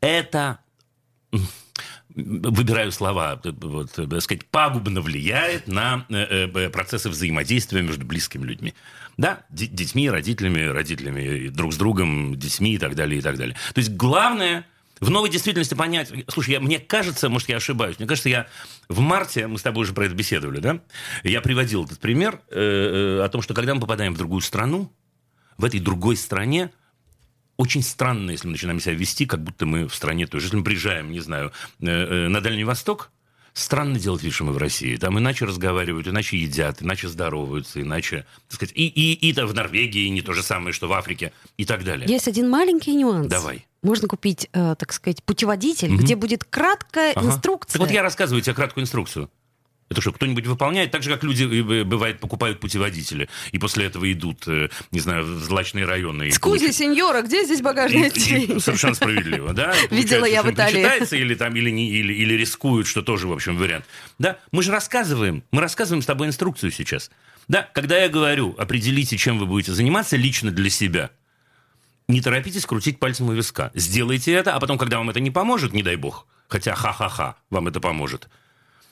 Это 0.01 0.59
выбираю 2.15 2.91
слова, 2.93 3.41
вот, 3.45 3.93
так 3.93 4.23
сказать, 4.23 4.45
пагубно 4.47 5.01
влияет 5.01 5.69
на 5.69 6.07
э, 6.09 6.47
э, 6.47 6.71
процессы 6.71 7.09
взаимодействия 7.09 7.83
между 7.83 8.05
близкими 8.05 8.45
людьми. 8.45 8.75
Да, 9.17 9.45
детьми, 9.51 10.09
родителями, 10.09 10.61
родителями 10.61 11.49
друг 11.49 11.73
с 11.73 11.77
другом, 11.77 12.37
детьми 12.37 12.75
и 12.75 12.79
так 12.79 12.95
далее, 12.95 13.19
и 13.19 13.23
так 13.23 13.37
далее. 13.37 13.57
То 13.75 13.79
есть 13.79 13.93
главное 13.93 14.65
в 15.01 15.11
новой 15.11 15.31
действительности 15.31 15.75
понять... 15.75 16.13
Слушай, 16.29 16.53
я, 16.53 16.61
мне 16.61 16.79
кажется, 16.79 17.29
может, 17.29 17.49
я 17.49 17.57
ошибаюсь, 17.57 17.99
мне 17.99 18.09
кажется, 18.09 18.29
я 18.29 18.47
в 18.89 19.01
марте, 19.01 19.47
мы 19.47 19.59
с 19.59 19.63
тобой 19.63 19.83
уже 19.83 19.93
про 19.93 20.07
это 20.07 20.15
беседовали, 20.15 20.61
да, 20.61 20.81
я 21.23 21.41
приводил 21.41 21.85
этот 21.85 21.99
пример 22.01 22.41
э, 22.51 23.19
э, 23.21 23.25
о 23.25 23.29
том, 23.29 23.43
что 23.43 23.55
когда 23.55 23.75
мы 23.75 23.81
попадаем 23.81 24.15
в 24.15 24.19
другую 24.19 24.41
страну, 24.41 24.93
в 25.57 25.65
этой 25.65 25.81
другой 25.81 26.17
стране 26.17 26.71
очень 27.59 27.83
странно, 27.83 28.31
если 28.31 28.47
мы 28.47 28.53
начинаем 28.53 28.81
себя 28.81 28.95
вести, 28.95 29.27
как 29.27 29.43
будто 29.43 29.67
мы 29.67 29.87
в 29.87 29.95
стране 29.95 30.27
той 30.27 30.41
же. 30.41 30.47
Если 30.47 30.57
мы 30.57 30.65
приезжаем, 30.65 31.11
не 31.11 31.21
знаю, 31.21 31.53
э, 31.81 31.87
э, 31.87 32.29
на 32.29 32.41
Дальний 32.41 32.65
Восток, 32.65 33.11
странно 33.53 33.99
делать 33.99 34.23
вид, 34.23 34.33
что 34.33 34.45
мы 34.45 34.53
в 34.53 34.59
России. 34.59 34.97
Там 34.97 35.19
иначе 35.19 35.45
разговаривают, 35.45 36.07
иначе 36.07 36.39
едят, 36.39 36.81
иначе 36.83 37.09
здороваются, 37.09 37.83
иначе, 37.83 38.25
так 38.47 38.55
сказать, 38.55 38.73
и, 38.77 38.87
и, 38.87 39.13
и 39.29 39.33
в 39.33 39.55
Норвегии 39.55 40.09
не 40.09 40.23
то 40.23 40.33
же 40.33 40.43
самое, 40.43 40.73
что 40.73 40.87
в 40.87 40.93
Африке 40.93 41.33
и 41.57 41.65
так 41.65 41.85
далее. 41.85 42.09
Есть 42.09 42.29
один 42.29 42.49
маленький 42.49 42.95
нюанс. 42.95 43.27
Давай. 43.27 43.67
Можно 43.83 44.09
купить, 44.09 44.49
э, 44.53 44.75
так 44.79 44.93
сказать, 44.93 45.23
путеводитель, 45.25 45.95
угу. 45.95 46.03
где 46.03 46.17
будет 46.17 46.45
краткая 46.45 47.13
ага. 47.13 47.27
инструкция. 47.27 47.79
Так 47.79 47.81
вот 47.81 47.91
я 47.91 48.03
рассказываю 48.03 48.41
тебе 48.43 48.55
краткую 48.55 48.85
инструкцию. 48.85 49.31
Это 49.91 50.03
что, 50.03 50.13
кто-нибудь 50.13 50.47
выполняет? 50.47 50.91
Так 50.91 51.03
же, 51.03 51.11
как 51.11 51.25
люди, 51.25 51.45
э, 51.45 51.85
бывает, 51.85 52.21
покупают 52.21 52.61
путеводители, 52.61 53.29
и 53.53 53.59
после 53.59 53.87
этого 53.87 54.11
идут, 54.13 54.47
э, 54.47 54.69
не 54.91 55.01
знаю, 55.01 55.25
в 55.25 55.43
злачные 55.43 55.87
районы. 55.87 56.31
Скузи, 56.31 56.73
сеньора, 56.73 57.23
где 57.23 57.45
здесь 57.45 57.63
багажное 57.63 58.09
отделение? 58.09 58.61
Совершенно 58.61 58.95
справедливо, 58.95 59.55
да? 59.55 59.75
Видела 59.91 60.27
я 60.27 60.43
в 60.43 60.51
Италии. 60.51 60.77
Читается 60.77 61.17
или, 61.17 61.35
там, 61.35 61.57
или, 61.57 61.71
не, 61.71 61.91
или, 61.91 62.13
или 62.13 62.35
рискуют, 62.35 62.87
что 62.87 63.03
тоже, 63.03 63.29
в 63.29 63.33
общем, 63.33 63.57
вариант. 63.57 63.87
Да, 64.19 64.39
мы 64.53 64.63
же 64.63 64.73
рассказываем, 64.73 65.43
мы 65.53 65.63
рассказываем 65.63 66.03
с 66.03 66.07
тобой 66.07 66.27
инструкцию 66.27 66.71
сейчас. 66.71 67.11
Да, 67.49 67.67
когда 67.73 67.97
я 67.97 68.11
говорю, 68.11 68.55
определите, 68.59 69.17
чем 69.17 69.39
вы 69.39 69.47
будете 69.47 69.73
заниматься 69.73 70.17
лично 70.17 70.51
для 70.51 70.69
себя, 70.69 71.11
не 72.09 72.21
торопитесь 72.21 72.67
крутить 72.67 72.99
пальцем 72.99 73.29
у 73.29 73.33
виска. 73.33 73.71
Сделайте 73.75 74.33
это, 74.33 74.55
а 74.55 74.61
потом, 74.61 74.77
когда 74.77 74.99
вам 74.99 75.09
это 75.09 75.21
не 75.21 75.31
поможет, 75.31 75.73
не 75.73 75.83
дай 75.83 75.97
бог, 75.97 76.27
хотя 76.49 76.75
ха-ха-ха, 76.75 77.37
вам 77.49 77.69
это 77.69 77.81
поможет. 77.81 78.29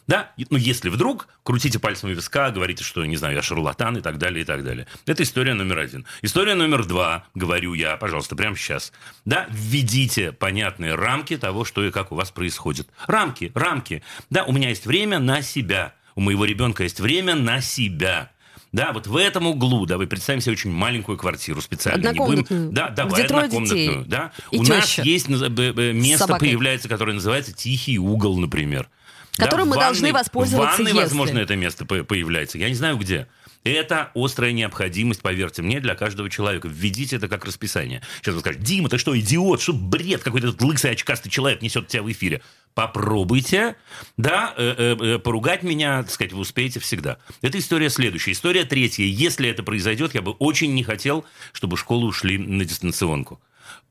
Да, 0.06 0.32
ну 0.50 0.56
если 0.56 0.88
вдруг, 0.88 1.28
крутите 1.42 1.78
пальцем 1.78 2.10
у 2.10 2.12
виска, 2.12 2.50
говорите, 2.50 2.84
что, 2.84 3.04
не 3.04 3.16
знаю, 3.16 3.34
я 3.34 3.42
шарлатан 3.42 3.96
и 3.96 4.00
так 4.00 4.18
далее, 4.18 4.42
и 4.42 4.44
так 4.44 4.62
далее. 4.64 4.86
Это 5.04 5.22
история 5.22 5.54
номер 5.54 5.78
один. 5.78 6.06
История 6.22 6.54
номер 6.54 6.84
два, 6.84 7.26
говорю 7.34 7.74
я, 7.74 7.96
пожалуйста, 7.96 8.36
прямо 8.36 8.56
сейчас. 8.56 8.92
Да, 9.24 9.46
введите 9.50 10.32
понятные 10.32 10.94
рамки 10.94 11.36
того, 11.36 11.64
что 11.64 11.84
и 11.84 11.90
как 11.90 12.12
у 12.12 12.14
вас 12.14 12.30
происходит. 12.30 12.88
Рамки, 13.06 13.50
рамки. 13.54 14.02
Да, 14.30 14.44
у 14.44 14.52
меня 14.52 14.68
есть 14.68 14.86
время 14.86 15.18
на 15.18 15.42
себя. 15.42 15.94
У 16.14 16.20
моего 16.20 16.44
ребенка 16.44 16.84
есть 16.84 17.00
время 17.00 17.34
на 17.34 17.60
себя. 17.60 18.30
Да, 18.72 18.92
вот 18.92 19.06
в 19.06 19.16
этом 19.16 19.46
углу, 19.46 19.86
да, 19.86 19.96
вы 19.96 20.06
представим 20.06 20.40
себе 20.40 20.52
очень 20.52 20.70
маленькую 20.70 21.16
квартиру 21.16 21.60
специально. 21.62 22.12
Не 22.12 22.18
будем, 22.18 22.74
да, 22.74 22.90
давай 22.90 23.24
Где 23.24 23.34
однокомнатную. 23.34 24.04
Да. 24.04 24.32
У 24.50 24.64
теща. 24.64 24.74
нас 24.74 24.98
есть 24.98 25.28
место 25.28 26.36
появляется, 26.36 26.88
которое 26.88 27.14
называется 27.14 27.52
тихий 27.52 27.98
угол, 27.98 28.38
например. 28.38 28.88
Которым 29.36 29.68
да, 29.68 29.74
мы 29.74 29.76
ванной, 29.76 29.86
должны 29.86 30.12
воспользоваться, 30.12 30.76
В 30.76 30.78
ванной, 30.78 30.92
если... 30.92 31.02
возможно, 31.02 31.38
это 31.38 31.56
место 31.56 31.84
появляется. 31.84 32.58
Я 32.58 32.68
не 32.68 32.74
знаю, 32.74 32.96
где. 32.96 33.26
Это 33.64 34.12
острая 34.14 34.52
необходимость, 34.52 35.22
поверьте 35.22 35.60
мне, 35.60 35.80
для 35.80 35.96
каждого 35.96 36.30
человека. 36.30 36.68
Введите 36.68 37.16
это 37.16 37.26
как 37.26 37.44
расписание. 37.44 38.00
Сейчас 38.20 38.34
вы 38.34 38.40
скажете, 38.40 38.64
Дима, 38.64 38.88
ты 38.88 38.96
что, 38.96 39.18
идиот? 39.18 39.60
Что 39.60 39.72
бред 39.72 40.22
какой-то 40.22 40.54
лысый 40.64 40.92
очкастый 40.92 41.32
человек 41.32 41.62
несет 41.62 41.88
тебя 41.88 42.04
в 42.04 42.12
эфире? 42.12 42.42
Попробуйте, 42.74 43.74
да, 44.16 44.54
э, 44.56 44.74
э, 44.78 45.14
э, 45.14 45.18
поругать 45.18 45.64
меня, 45.64 46.02
так 46.02 46.12
сказать, 46.12 46.32
вы 46.32 46.40
успеете 46.40 46.78
всегда. 46.78 47.18
Это 47.42 47.58
история 47.58 47.90
следующая. 47.90 48.32
История 48.32 48.64
третья. 48.64 49.02
Если 49.04 49.48
это 49.48 49.62
произойдет, 49.64 50.14
я 50.14 50.22
бы 50.22 50.32
очень 50.32 50.72
не 50.74 50.84
хотел, 50.84 51.24
чтобы 51.52 51.76
школы 51.76 52.06
ушли 52.06 52.38
на 52.38 52.64
дистанционку. 52.64 53.40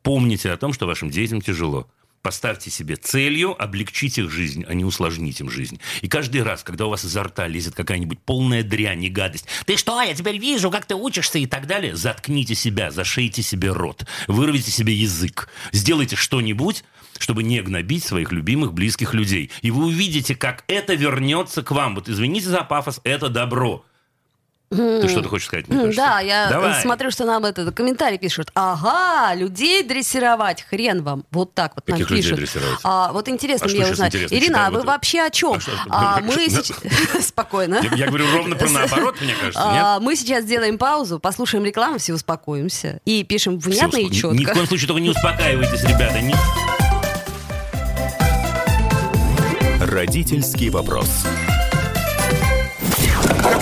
Помните 0.03 0.51
о 0.51 0.57
том, 0.57 0.71
что 0.71 0.85
вашим 0.85 1.09
детям 1.09 1.41
тяжело. 1.41 1.89
Поставьте 2.25 2.71
себе 2.71 2.95
целью 2.95 3.55
облегчить 3.61 4.17
их 4.17 4.31
жизнь, 4.31 4.65
а 4.67 4.73
не 4.73 4.83
усложнить 4.83 5.41
им 5.41 5.51
жизнь. 5.51 5.79
И 6.01 6.07
каждый 6.07 6.41
раз, 6.41 6.63
когда 6.63 6.87
у 6.87 6.89
вас 6.89 7.05
изо 7.05 7.21
рта 7.21 7.45
лезет 7.45 7.75
какая-нибудь 7.75 8.17
полная 8.17 8.63
дрянь 8.63 9.03
и 9.03 9.09
гадость, 9.09 9.45
ты 9.67 9.77
что, 9.77 10.01
я 10.01 10.15
теперь 10.15 10.39
вижу, 10.39 10.71
как 10.71 10.87
ты 10.87 10.95
учишься 10.95 11.37
и 11.37 11.45
так 11.45 11.67
далее, 11.67 11.95
заткните 11.95 12.55
себя, 12.55 12.89
зашейте 12.89 13.43
себе 13.43 13.71
рот, 13.71 14.07
вырвите 14.25 14.71
себе 14.71 14.95
язык, 14.95 15.49
сделайте 15.71 16.15
что-нибудь, 16.15 16.83
чтобы 17.19 17.43
не 17.43 17.61
гнобить 17.61 18.03
своих 18.03 18.31
любимых, 18.31 18.73
близких 18.73 19.13
людей. 19.13 19.51
И 19.61 19.69
вы 19.69 19.85
увидите, 19.85 20.33
как 20.33 20.63
это 20.67 20.95
вернется 20.95 21.61
к 21.61 21.69
вам. 21.69 21.93
Вот 21.93 22.09
извините 22.09 22.49
за 22.49 22.63
пафос, 22.63 23.01
это 23.03 23.29
добро. 23.29 23.85
Ты 24.69 25.07
что-то 25.07 25.29
хочешь 25.29 25.47
сказать, 25.47 25.67
мне 25.67 25.77
кажется? 25.77 26.01
Да, 26.01 26.19
я 26.19 26.49
Давай. 26.49 26.81
смотрю, 26.81 27.11
что 27.11 27.25
нам 27.25 27.45
этот 27.45 27.73
комментарий 27.75 28.17
пишут. 28.17 28.49
Ага, 28.55 29.35
людей 29.35 29.83
дрессировать, 29.83 30.63
хрен 30.63 31.03
вам. 31.03 31.23
Вот 31.31 31.53
так 31.53 31.73
вот 31.75 31.85
Каких 31.85 32.09
нам 32.09 32.19
пишут. 32.19 32.39
А, 32.83 33.11
вот 33.11 33.29
интересно 33.29 33.67
а 33.69 33.69
мне 33.69 33.91
узнать. 33.91 34.15
Интересно? 34.15 34.35
Ирина, 34.35 34.67
а 34.67 34.71
вы 34.71 34.81
вообще 34.81 35.21
о 35.21 35.29
чем? 35.29 35.59
А, 35.89 36.17
а, 36.17 36.21
мы 36.21 36.33
сейчас... 36.49 36.71
Спокойно. 37.27 37.81
Я, 37.83 37.95
я 37.95 38.07
говорю 38.07 38.25
ровно 38.33 38.55
про 38.55 38.69
наоборот, 38.69 39.21
мне 39.21 39.33
кажется, 39.35 39.61
а, 39.63 39.99
Мы 39.99 40.15
сейчас 40.15 40.43
сделаем 40.43 40.77
паузу, 40.77 41.19
послушаем 41.19 41.63
рекламу, 41.63 41.99
все 41.99 42.13
успокоимся. 42.13 42.99
И 43.05 43.23
пишем 43.23 43.59
внятно 43.59 43.97
и 43.97 44.11
четко. 44.11 44.35
Ни 44.35 44.45
в 44.45 44.51
коем 44.51 44.65
случае 44.65 44.87
только 44.87 45.01
не 45.01 45.09
успокаивайтесь, 45.09 45.83
ребята. 45.83 46.21
Не... 46.21 46.35
Родительский 49.79 50.69
вопрос. 50.69 51.25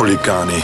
хулиганы. 0.00 0.54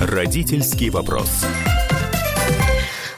Родительский 0.00 0.88
вопрос. 0.88 1.44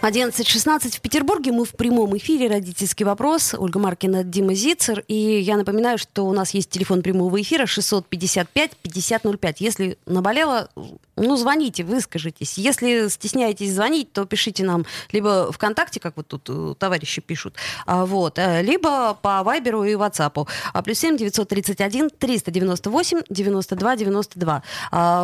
11.16 0.03 0.97
в 0.97 1.01
Петербурге. 1.03 1.53
Мы 1.53 1.67
в 1.67 1.73
прямом 1.73 2.17
эфире. 2.17 2.49
Родительский 2.49 3.05
вопрос. 3.05 3.55
Ольга 3.57 3.79
Маркина, 3.79 4.25
Дима 4.25 4.55
Зицер. 4.55 5.05
И 5.09 5.15
я 5.15 5.59
напоминаю, 5.59 5.99
что 5.99 6.27
у 6.27 6.33
нас 6.33 6.55
есть 6.55 6.71
телефон 6.71 7.03
прямого 7.03 7.39
эфира 7.41 7.65
655-5005. 7.65 9.57
Если 9.59 9.99
наболело, 10.07 10.71
ну, 11.17 11.37
звоните, 11.37 11.85
выскажитесь. 11.85 12.57
Если 12.57 13.09
стесняетесь 13.09 13.75
звонить, 13.75 14.11
то 14.15 14.25
пишите 14.25 14.65
нам 14.65 14.87
либо 15.13 15.53
ВКонтакте, 15.53 16.01
как 16.01 16.17
вот 16.17 16.29
тут 16.29 16.49
э, 16.49 16.75
товарищи 16.79 17.21
пишут, 17.21 17.57
а, 17.85 18.07
вот, 18.07 18.39
э, 18.39 18.63
либо 18.63 19.19
по 19.21 19.43
Вайберу 19.43 19.85
и 19.85 19.97
Ватсапу. 19.97 20.49
А, 20.73 20.83
плюс 20.83 20.99
7 20.99 21.19
931 21.19 22.09
398 22.09 23.21
92 23.29 23.97
92. 23.97 24.63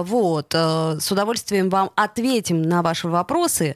Вот. 0.02 0.54
Э, 0.54 0.99
с 1.00 1.11
удовольствием 1.11 1.71
вам 1.71 1.90
ответим 1.95 2.61
на 2.61 2.83
ваши 2.83 3.09
вопросы 3.09 3.75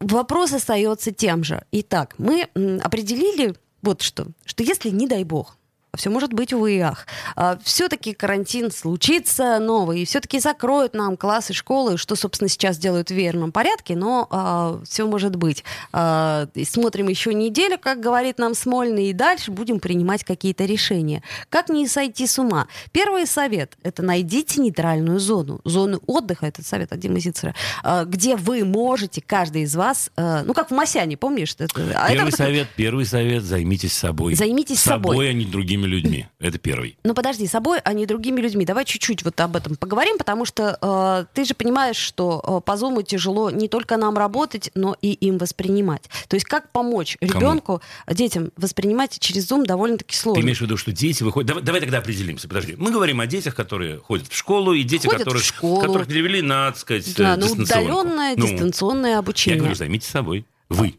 вопрос 0.00 0.52
остается 0.52 1.12
тем 1.12 1.44
же. 1.44 1.64
Итак, 1.72 2.14
мы 2.18 2.48
определили 2.82 3.54
вот 3.82 4.02
что, 4.02 4.26
что 4.44 4.62
если, 4.62 4.90
не 4.90 5.06
дай 5.06 5.24
бог, 5.24 5.56
все 5.96 6.10
может 6.10 6.32
быть, 6.32 6.52
увы 6.52 6.76
и 6.76 6.80
ах. 6.80 7.06
А, 7.34 7.58
все-таки 7.62 8.14
карантин 8.14 8.70
случится 8.70 9.58
новый, 9.58 10.02
и 10.02 10.04
все-таки 10.04 10.38
закроют 10.38 10.94
нам 10.94 11.16
классы, 11.16 11.52
школы, 11.52 11.98
что, 11.98 12.16
собственно, 12.16 12.48
сейчас 12.48 12.78
делают 12.78 13.08
в 13.08 13.14
верном 13.14 13.52
порядке, 13.52 13.96
но 13.96 14.26
а, 14.30 14.80
все 14.88 15.06
может 15.06 15.36
быть. 15.36 15.64
А, 15.92 16.48
смотрим 16.64 17.08
еще 17.08 17.34
неделю, 17.34 17.78
как 17.78 18.00
говорит 18.00 18.38
нам 18.38 18.54
Смольный, 18.54 19.10
и 19.10 19.12
дальше 19.12 19.50
будем 19.50 19.80
принимать 19.80 20.24
какие-то 20.24 20.64
решения. 20.64 21.22
Как 21.48 21.68
не 21.68 21.86
сойти 21.88 22.26
с 22.26 22.38
ума? 22.38 22.68
Первый 22.92 23.26
совет– 23.26 23.76
это 23.82 24.02
найдите 24.02 24.60
нейтральную 24.60 25.18
зону, 25.18 25.60
зону 25.64 26.00
отдыха, 26.06 26.46
этот 26.46 26.66
совет 26.66 26.92
от 26.92 26.98
Димы 26.98 27.20
Зицера, 27.20 27.54
а, 27.82 28.04
где 28.04 28.36
вы 28.36 28.64
можете, 28.64 29.20
каждый 29.20 29.62
из 29.62 29.74
вас, 29.74 30.10
а, 30.16 30.42
ну, 30.44 30.54
как 30.54 30.70
в 30.70 30.74
Масяне, 30.74 31.16
помнишь? 31.16 31.54
Это, 31.58 31.74
первый 31.74 32.28
это 32.28 32.36
совет, 32.36 32.68
первый 32.76 33.04
совет– 33.06 33.42
займитесь 33.44 33.92
собой. 33.92 34.34
Займитесь 34.34 34.80
собой. 34.80 35.14
Собой, 35.14 35.30
а 35.30 35.32
не 35.32 35.44
другими 35.44 35.85
другими 35.86 36.06
людьми. 36.06 36.26
Это 36.38 36.58
первый. 36.58 36.98
Ну 37.04 37.14
подожди, 37.14 37.46
собой, 37.46 37.80
а 37.84 37.92
не 37.92 38.06
другими 38.06 38.40
людьми. 38.40 38.64
Давай 38.64 38.84
чуть-чуть 38.84 39.22
вот 39.22 39.40
об 39.40 39.56
этом 39.56 39.76
поговорим, 39.76 40.18
потому 40.18 40.44
что 40.44 40.78
э, 40.80 41.26
ты 41.34 41.44
же 41.44 41.54
понимаешь, 41.54 41.96
что 41.96 42.42
э, 42.44 42.66
по 42.66 42.76
Зуму 42.76 43.02
тяжело 43.02 43.50
не 43.50 43.68
только 43.68 43.96
нам 43.96 44.16
работать, 44.16 44.70
но 44.74 44.96
и 45.00 45.12
им 45.12 45.38
воспринимать. 45.38 46.04
То 46.28 46.36
есть 46.36 46.46
как 46.46 46.70
помочь 46.70 47.16
Кому? 47.20 47.32
ребенку, 47.32 47.82
детям 48.08 48.50
воспринимать 48.56 49.18
через 49.18 49.50
Zoom 49.50 49.64
довольно-таки 49.64 50.14
сложно. 50.14 50.40
Ты 50.40 50.44
имеешь 50.44 50.58
в 50.58 50.62
виду, 50.62 50.76
что 50.76 50.92
дети 50.92 51.22
выходят... 51.22 51.48
Давай, 51.48 51.62
давай 51.62 51.80
тогда 51.80 51.98
определимся, 51.98 52.48
подожди. 52.48 52.74
Мы 52.76 52.90
говорим 52.90 53.20
о 53.20 53.26
детях, 53.26 53.54
которые 53.54 53.98
ходят 53.98 54.28
в 54.28 54.36
школу, 54.36 54.72
и 54.72 54.82
дети, 54.82 55.06
ходят 55.06 55.24
которых, 55.24 55.42
которых 55.54 56.06
перевели 56.06 56.42
на, 56.42 56.70
так 56.70 56.78
сказать, 56.78 57.14
да, 57.16 57.36
ну, 57.36 57.46
удаленное 57.46 58.34
ну, 58.36 58.46
дистанционное 58.46 59.18
обучение. 59.18 59.56
Я 59.56 59.60
говорю, 59.60 59.76
займитесь 59.76 60.08
собой. 60.08 60.46
Вы. 60.68 60.98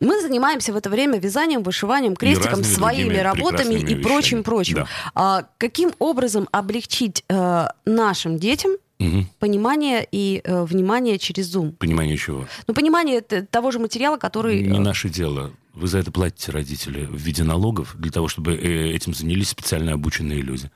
Мы 0.00 0.20
занимаемся 0.20 0.72
в 0.72 0.76
это 0.76 0.90
время 0.90 1.18
вязанием, 1.18 1.62
вышиванием, 1.62 2.16
крестиком, 2.16 2.64
своими 2.64 3.16
работами 3.16 3.74
и 3.74 3.94
прочим-прочим. 3.94 4.76
Да. 4.76 4.86
А, 5.14 5.44
каким 5.58 5.92
образом 5.98 6.48
облегчить 6.52 7.24
а, 7.28 7.74
нашим 7.84 8.38
детям 8.38 8.72
угу. 8.98 9.26
понимание 9.38 10.06
и 10.10 10.40
э, 10.44 10.64
внимание 10.64 11.18
через 11.18 11.54
Zoom? 11.54 11.72
Понимание 11.72 12.16
чего? 12.16 12.46
Ну, 12.66 12.74
понимание 12.74 13.20
того 13.20 13.70
же 13.70 13.78
материала, 13.78 14.16
который... 14.16 14.62
Не 14.62 14.78
э, 14.78 14.80
наше 14.80 15.08
дело. 15.08 15.52
Вы 15.74 15.88
за 15.88 15.98
это 15.98 16.12
платите, 16.12 16.52
родители, 16.52 17.06
в 17.06 17.16
виде 17.16 17.44
налогов, 17.44 17.94
для 17.98 18.10
того, 18.10 18.28
чтобы 18.28 18.54
э, 18.54 18.90
этим 18.92 19.14
занялись 19.14 19.48
специально 19.48 19.92
обученные 19.92 20.40
люди. 20.40 20.70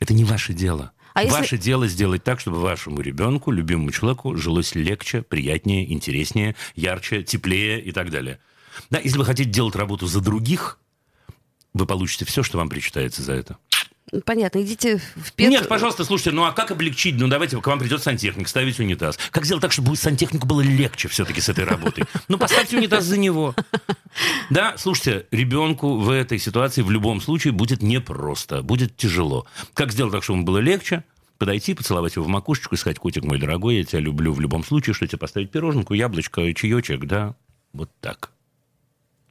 Это 0.00 0.14
не 0.14 0.24
ваше 0.24 0.52
дело. 0.52 0.92
А 1.14 1.22
если... 1.22 1.36
Ваше 1.38 1.58
дело 1.58 1.86
сделать 1.86 2.24
так, 2.24 2.40
чтобы 2.40 2.60
вашему 2.60 3.00
ребенку, 3.00 3.52
любимому 3.52 3.92
человеку, 3.92 4.36
жилось 4.36 4.74
легче, 4.74 5.22
приятнее, 5.22 5.90
интереснее, 5.92 6.56
ярче, 6.74 7.22
теплее 7.22 7.80
и 7.80 7.92
так 7.92 8.10
далее. 8.10 8.40
Да, 8.90 8.98
если 8.98 9.16
вы 9.16 9.24
хотите 9.24 9.48
делать 9.48 9.76
работу 9.76 10.06
за 10.06 10.20
других, 10.20 10.80
вы 11.72 11.86
получите 11.86 12.24
все, 12.24 12.42
что 12.42 12.58
вам 12.58 12.68
причитается 12.68 13.22
за 13.22 13.34
это. 13.34 13.58
Понятно, 14.24 14.62
идите 14.62 14.98
в 15.16 15.32
пет... 15.32 15.50
Нет, 15.50 15.68
пожалуйста, 15.68 16.04
слушайте, 16.04 16.30
ну 16.32 16.44
а 16.44 16.52
как 16.52 16.70
облегчить? 16.70 17.16
Ну 17.18 17.26
давайте 17.26 17.60
к 17.60 17.66
вам 17.66 17.78
придет 17.78 18.02
сантехник 18.02 18.48
ставить 18.48 18.78
унитаз. 18.78 19.18
Как 19.30 19.44
сделать 19.44 19.62
так, 19.62 19.72
чтобы 19.72 19.96
сантехнику 19.96 20.46
было 20.46 20.60
легче 20.60 21.08
все-таки 21.08 21.40
с 21.40 21.48
этой 21.48 21.64
работой? 21.64 22.04
Ну 22.28 22.36
поставьте 22.38 22.76
унитаз 22.76 23.04
за 23.04 23.18
него. 23.18 23.54
Да, 24.50 24.74
слушайте, 24.76 25.26
ребенку 25.30 25.96
в 25.96 26.10
этой 26.10 26.38
ситуации 26.38 26.82
в 26.82 26.90
любом 26.90 27.20
случае 27.20 27.52
будет 27.52 27.82
непросто, 27.82 28.62
будет 28.62 28.96
тяжело. 28.96 29.46
Как 29.72 29.90
сделать 29.90 30.12
так, 30.12 30.22
чтобы 30.22 30.38
ему 30.38 30.46
было 30.46 30.58
легче? 30.58 31.02
Подойти, 31.38 31.74
поцеловать 31.74 32.14
его 32.14 32.24
в 32.24 32.28
макушечку 32.28 32.74
и 32.74 32.78
сказать, 32.78 32.98
котик 32.98 33.24
мой 33.24 33.38
дорогой, 33.38 33.76
я 33.76 33.84
тебя 33.84 34.00
люблю 34.00 34.32
в 34.32 34.40
любом 34.40 34.64
случае, 34.64 34.94
что 34.94 35.06
тебе 35.06 35.18
поставить 35.18 35.50
пироженку, 35.50 35.94
яблочко, 35.94 36.52
чаечек, 36.54 37.06
да? 37.06 37.34
Вот 37.72 37.90
так. 38.00 38.33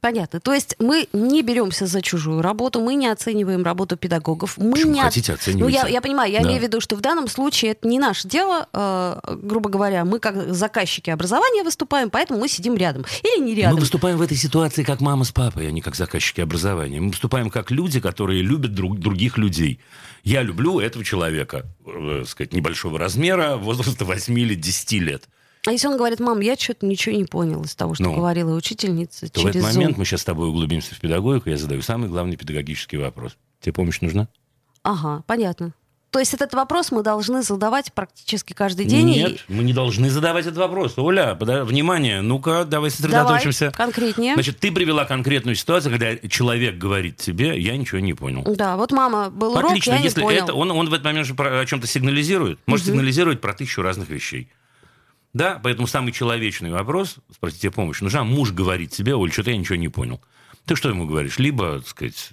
Понятно. 0.04 0.38
То 0.38 0.52
есть 0.52 0.76
мы 0.78 1.08
не 1.14 1.40
беремся 1.42 1.86
за 1.86 2.02
чужую 2.02 2.42
работу, 2.42 2.78
мы 2.78 2.94
не 2.94 3.06
оцениваем 3.08 3.64
работу 3.64 3.96
педагогов. 3.96 4.58
Мы 4.58 4.72
Почему 4.72 4.92
не 4.92 5.00
хотите 5.00 5.32
Ну, 5.32 5.36
оценивать? 5.36 5.72
я, 5.72 5.86
я 5.88 6.02
понимаю, 6.02 6.30
я 6.30 6.40
Да. 6.40 6.46
имею 6.48 6.60
в 6.60 6.62
виду, 6.62 6.82
что 6.82 6.94
в 6.94 7.00
данном 7.00 7.26
случае 7.26 7.70
это 7.70 7.88
не 7.88 7.98
наше 7.98 8.28
дело, 8.28 8.68
э, 8.74 9.36
грубо 9.42 9.70
говоря. 9.70 10.04
Мы 10.04 10.18
как 10.18 10.52
заказчики 10.52 11.08
образования 11.08 11.62
выступаем, 11.64 12.10
поэтому 12.10 12.38
мы 12.38 12.48
сидим 12.50 12.76
рядом. 12.76 13.06
Или 13.22 13.42
не 13.42 13.54
рядом. 13.54 13.76
Мы 13.76 13.80
выступаем 13.80 14.18
в 14.18 14.20
этой 14.20 14.36
ситуации 14.36 14.82
как 14.82 15.00
мама 15.00 15.24
с 15.24 15.32
папой, 15.32 15.68
а 15.68 15.70
не 15.70 15.80
как 15.80 15.94
заказчики 15.96 16.42
образования. 16.42 17.00
Мы 17.00 17.08
выступаем 17.08 17.48
как 17.48 17.70
люди, 17.70 17.98
которые 17.98 18.42
любят 18.42 18.74
друг- 18.74 18.98
других 18.98 19.38
людей. 19.38 19.80
Я 20.22 20.42
люблю 20.42 20.80
этого 20.80 21.02
человека, 21.02 21.64
э, 21.86 22.24
сказать, 22.26 22.52
небольшого 22.52 22.98
размера, 22.98 23.56
возраста 23.56 24.04
8 24.04 24.38
или 24.38 24.54
10 24.54 25.00
лет. 25.00 25.30
А 25.66 25.72
если 25.72 25.88
он 25.88 25.96
говорит, 25.96 26.20
мам, 26.20 26.40
я 26.40 26.56
что-то 26.56 26.84
ничего 26.86 27.16
не 27.16 27.24
понял 27.24 27.62
из 27.62 27.74
того, 27.74 27.94
что 27.94 28.04
Ну, 28.04 28.14
говорила 28.14 28.54
учительница 28.54 29.30
То 29.32 29.40
в 29.40 29.42
через 29.44 29.56
этот 29.62 29.74
момент 29.74 29.94
Zoom. 29.94 29.98
мы 30.00 30.04
сейчас 30.04 30.20
с 30.20 30.24
тобой 30.24 30.48
углубимся 30.48 30.94
в 30.94 31.00
педагогику, 31.00 31.48
я 31.48 31.56
задаю 31.56 31.80
самый 31.82 32.08
главный 32.08 32.36
педагогический 32.36 32.98
вопрос. 32.98 33.36
Тебе 33.60 33.72
помощь 33.72 34.00
нужна? 34.02 34.28
Ага, 34.82 35.22
понятно. 35.26 35.72
То 36.10 36.20
есть 36.20 36.32
этот 36.32 36.54
вопрос 36.54 36.92
мы 36.92 37.02
должны 37.02 37.42
задавать 37.42 37.92
практически 37.92 38.52
каждый 38.52 38.86
день. 38.86 39.10
и- 39.10 39.18
Нет, 39.18 39.44
мы 39.48 39.64
не 39.64 39.72
должны 39.72 40.10
задавать 40.10 40.44
этот 40.46 40.58
вопрос. 40.58 40.94
Оля, 40.96 41.34
пода- 41.34 41.64
внимание, 41.64 42.20
ну-ка, 42.20 42.64
давай 42.64 42.90
сосредоточимся. 42.92 43.72
Давай, 43.72 43.74
конкретнее. 43.92 44.34
Значит, 44.34 44.60
ты 44.60 44.70
привела 44.70 45.06
конкретную 45.06 45.56
ситуацию, 45.56 45.90
когда 45.90 46.16
человек 46.28 46.76
говорит 46.78 47.16
тебе, 47.16 47.58
я 47.60 47.76
ничего 47.76 47.98
не 47.98 48.14
понял. 48.14 48.44
Да, 48.54 48.76
вот 48.76 48.92
мама, 48.92 49.30
был 49.30 49.54
урок, 49.54 49.70
Отлично, 49.72 49.92
я 49.92 49.98
если 49.98 50.20
не 50.20 50.26
понял. 50.26 50.44
это, 50.44 50.54
он, 50.54 50.70
он 50.70 50.88
в 50.88 50.92
этот 50.94 51.04
момент 51.04 51.26
же 51.26 51.34
про- 51.34 51.58
о 51.58 51.66
чем-то 51.66 51.88
сигнализирует. 51.88 52.60
Может 52.66 52.86
сигнализировать 52.86 53.40
про 53.40 53.52
тысячу 53.54 53.82
разных 53.82 54.08
вещей. 54.08 54.48
Да, 55.34 55.60
поэтому 55.62 55.86
самый 55.86 56.12
человечный 56.12 56.70
вопрос, 56.70 57.16
спросите 57.32 57.70
помощь, 57.70 58.00
нужна, 58.00 58.24
муж 58.24 58.52
говорит 58.52 58.92
тебе, 58.92 59.14
Оль, 59.14 59.32
что-то 59.32 59.50
я 59.50 59.56
ничего 59.56 59.76
не 59.76 59.88
понял. 59.88 60.20
Ты 60.64 60.76
что 60.76 60.88
ему 60.88 61.06
говоришь? 61.06 61.38
Либо, 61.38 61.80
так 61.80 61.88
сказать, 61.88 62.30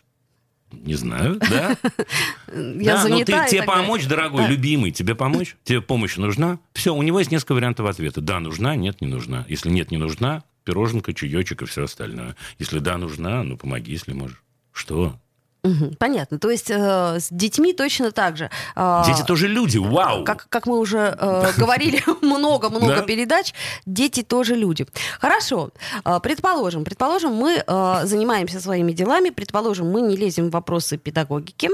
не 0.71 0.93
знаю, 0.93 1.39
да? 1.39 1.75
Я 2.53 2.95
да, 2.95 3.03
занята. 3.03 3.09
ну 3.09 3.19
ты, 3.19 3.25
тебе 3.25 3.61
далее. 3.61 3.63
помочь, 3.63 4.05
дорогой, 4.05 4.43
Да. 4.43 4.47
любимый, 4.47 4.91
тебе 4.91 5.15
помочь? 5.15 5.57
Тебе 5.63 5.81
помощь 5.81 6.15
нужна? 6.17 6.59
Все, 6.73 6.93
у 6.95 7.01
него 7.01 7.19
есть 7.19 7.31
несколько 7.31 7.53
вариантов 7.55 7.87
ответа. 7.87 8.21
Да, 8.21 8.39
нужна, 8.39 8.75
нет, 8.75 9.01
не 9.01 9.07
нужна. 9.07 9.45
Если 9.49 9.69
нет, 9.69 9.91
не 9.91 9.97
нужна, 9.97 10.43
пироженка, 10.63 11.13
чаечек 11.13 11.63
и 11.63 11.65
все 11.65 11.83
остальное. 11.85 12.35
Если 12.59 12.79
да, 12.79 12.97
нужна, 12.97 13.43
ну 13.43 13.57
помоги, 13.57 13.91
если 13.91 14.13
можешь. 14.13 14.41
Что? 14.71 15.19
Понятно. 15.99 16.39
То 16.39 16.49
есть 16.49 16.71
э, 16.71 17.19
с 17.19 17.27
детьми 17.29 17.73
точно 17.73 18.11
так 18.11 18.35
же. 18.37 18.49
А, 18.75 19.05
Дети 19.05 19.23
тоже 19.25 19.47
люди, 19.47 19.77
вау! 19.77 20.23
Как, 20.23 20.47
как 20.49 20.65
мы 20.65 20.79
уже 20.79 21.15
э, 21.19 21.51
говорили 21.57 22.01
много-много 22.21 22.95
Да. 22.95 23.01
передач, 23.03 23.53
дети 23.85 24.23
тоже 24.23 24.55
люди. 24.55 24.87
Хорошо. 25.19 25.69
Э, 26.03 26.19
Предположим, 26.21 26.83
предположим, 26.83 27.33
мы 27.33 27.63
э, 27.65 27.99
занимаемся 28.05 28.59
своими 28.59 28.91
делами, 28.91 29.29
предположим, 29.29 29.91
мы 29.91 30.01
не 30.01 30.15
лезем 30.17 30.49
в 30.49 30.51
вопросы 30.51 30.97
педагогики. 30.97 31.69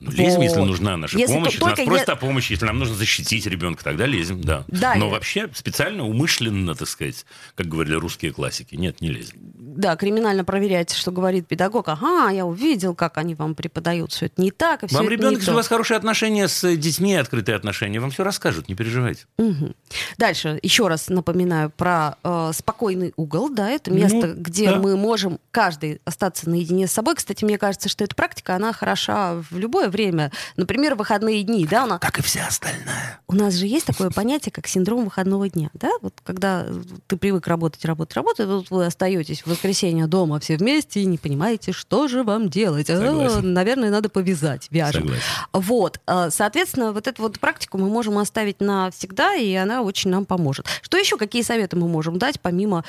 Ну, 0.00 0.10
лезем, 0.12 0.36
Вот. 0.36 0.42
если 0.44 0.60
нужна 0.60 0.96
наша 0.96 1.18
Если 1.18 1.34
помощь. 1.34 1.52
Если 1.54 1.84
нас 1.90 2.06
я- 2.08 2.12
о 2.14 2.16
помощи, 2.16 2.52
если 2.52 2.64
нам 2.64 2.78
нужно 2.78 2.94
защитить 2.94 3.46
ребенка, 3.46 3.84
тогда 3.84 4.06
лезем, 4.06 4.40
да. 4.40 4.64
Да, 4.68 4.94
Но 4.94 5.06
я- 5.06 5.10
вообще 5.12 5.48
специально, 5.54 6.06
умышленно, 6.06 6.74
так 6.74 6.88
сказать, 6.88 7.26
как 7.54 7.66
говорили 7.68 7.94
русские 7.96 8.32
классики, 8.32 8.76
нет, 8.76 9.02
не 9.02 9.08
лезем. 9.10 9.36
Да, 9.42 9.96
криминально 9.96 10.42
проверять, 10.44 10.92
что 10.94 11.10
говорит 11.10 11.46
педагог. 11.46 11.88
Ага, 11.88 12.30
я 12.30 12.46
увидел, 12.46 12.94
как 12.94 13.18
они 13.18 13.34
вам 13.34 13.54
преподают. 13.54 14.12
Все 14.12 14.26
это 14.26 14.40
не 14.40 14.50
так, 14.50 14.82
и 14.84 14.86
все 14.86 14.96
Вам 14.96 15.08
ребенок, 15.08 15.34
если 15.34 15.46
то. 15.46 15.52
у 15.52 15.54
вас 15.56 15.68
хорошие 15.68 15.98
отношения 15.98 16.48
с 16.48 16.76
детьми, 16.76 17.14
открытые 17.14 17.56
отношения, 17.56 18.00
вам 18.00 18.10
все 18.10 18.24
расскажут, 18.24 18.68
не 18.68 18.74
переживайте. 18.74 19.26
Мгм. 19.38 19.74
Дальше, 20.16 20.58
еще 20.62 20.88
раз 20.88 21.08
напоминаю 21.08 21.70
про 21.70 22.16
э, 22.24 22.52
спокойный 22.54 23.12
угол. 23.16 23.50
Да, 23.50 23.68
это 23.68 23.90
место, 23.90 24.28
Ну, 24.28 24.34
где 24.36 24.70
да. 24.70 24.76
мы 24.78 24.96
можем 24.96 25.38
каждый 25.50 26.00
остаться 26.06 26.48
наедине 26.48 26.86
с 26.86 26.92
собой. 26.92 27.14
Кстати, 27.16 27.44
мне 27.44 27.58
кажется, 27.58 27.88
что 27.90 28.02
эта 28.04 28.14
практика, 28.14 28.54
она 28.56 28.72
хороша 28.72 29.34
в 29.50 29.58
любое 29.58 29.89
время. 29.90 30.30
Например, 30.56 30.94
выходные 30.94 31.42
дни. 31.42 31.66
Да, 31.66 31.84
у, 31.84 31.86
нас, 31.86 32.00
Как 32.00 32.18
и 32.18 32.22
вся 32.22 32.46
остальная. 32.46 33.20
у 33.28 33.34
нас 33.34 33.54
же 33.54 33.66
есть 33.66 33.86
такое 33.86 34.10
понятие, 34.10 34.52
как 34.52 34.66
синдром 34.66 35.04
выходного 35.04 35.48
дня. 35.48 35.70
Да? 35.74 35.90
Вот 36.00 36.14
когда 36.24 36.66
ты 37.06 37.16
привык 37.16 37.46
работать, 37.46 37.84
работать, 37.84 38.16
работать, 38.16 38.46
тут 38.46 38.70
вы 38.70 38.86
остаетесь 38.86 39.42
в 39.42 39.46
воскресенье 39.48 40.06
дома 40.06 40.40
все 40.40 40.56
вместе 40.56 41.00
и 41.00 41.04
не 41.04 41.18
понимаете, 41.18 41.72
что 41.72 42.08
же 42.08 42.22
вам 42.24 42.48
делать. 42.48 42.88
А, 42.90 42.96
Согласен. 42.96 43.52
наверное, 43.52 43.90
надо 43.90 44.08
повязать, 44.08 44.68
вяжем. 44.70 45.02
Согласен. 45.02 45.22
Вот, 45.52 46.00
э, 46.06 46.28
соответственно, 46.30 46.92
вот 46.92 47.06
эту 47.06 47.22
вот 47.22 47.38
практику 47.40 47.78
мы 47.78 47.88
можем 47.88 48.18
оставить 48.18 48.60
навсегда, 48.60 49.34
и 49.34 49.54
она 49.54 49.82
очень 49.82 50.10
нам 50.10 50.24
поможет. 50.24 50.66
Что 50.82 50.96
еще, 50.96 51.16
какие 51.16 51.42
советы 51.42 51.76
мы 51.76 51.88
можем 51.88 52.18
дать, 52.18 52.40
помимо 52.40 52.84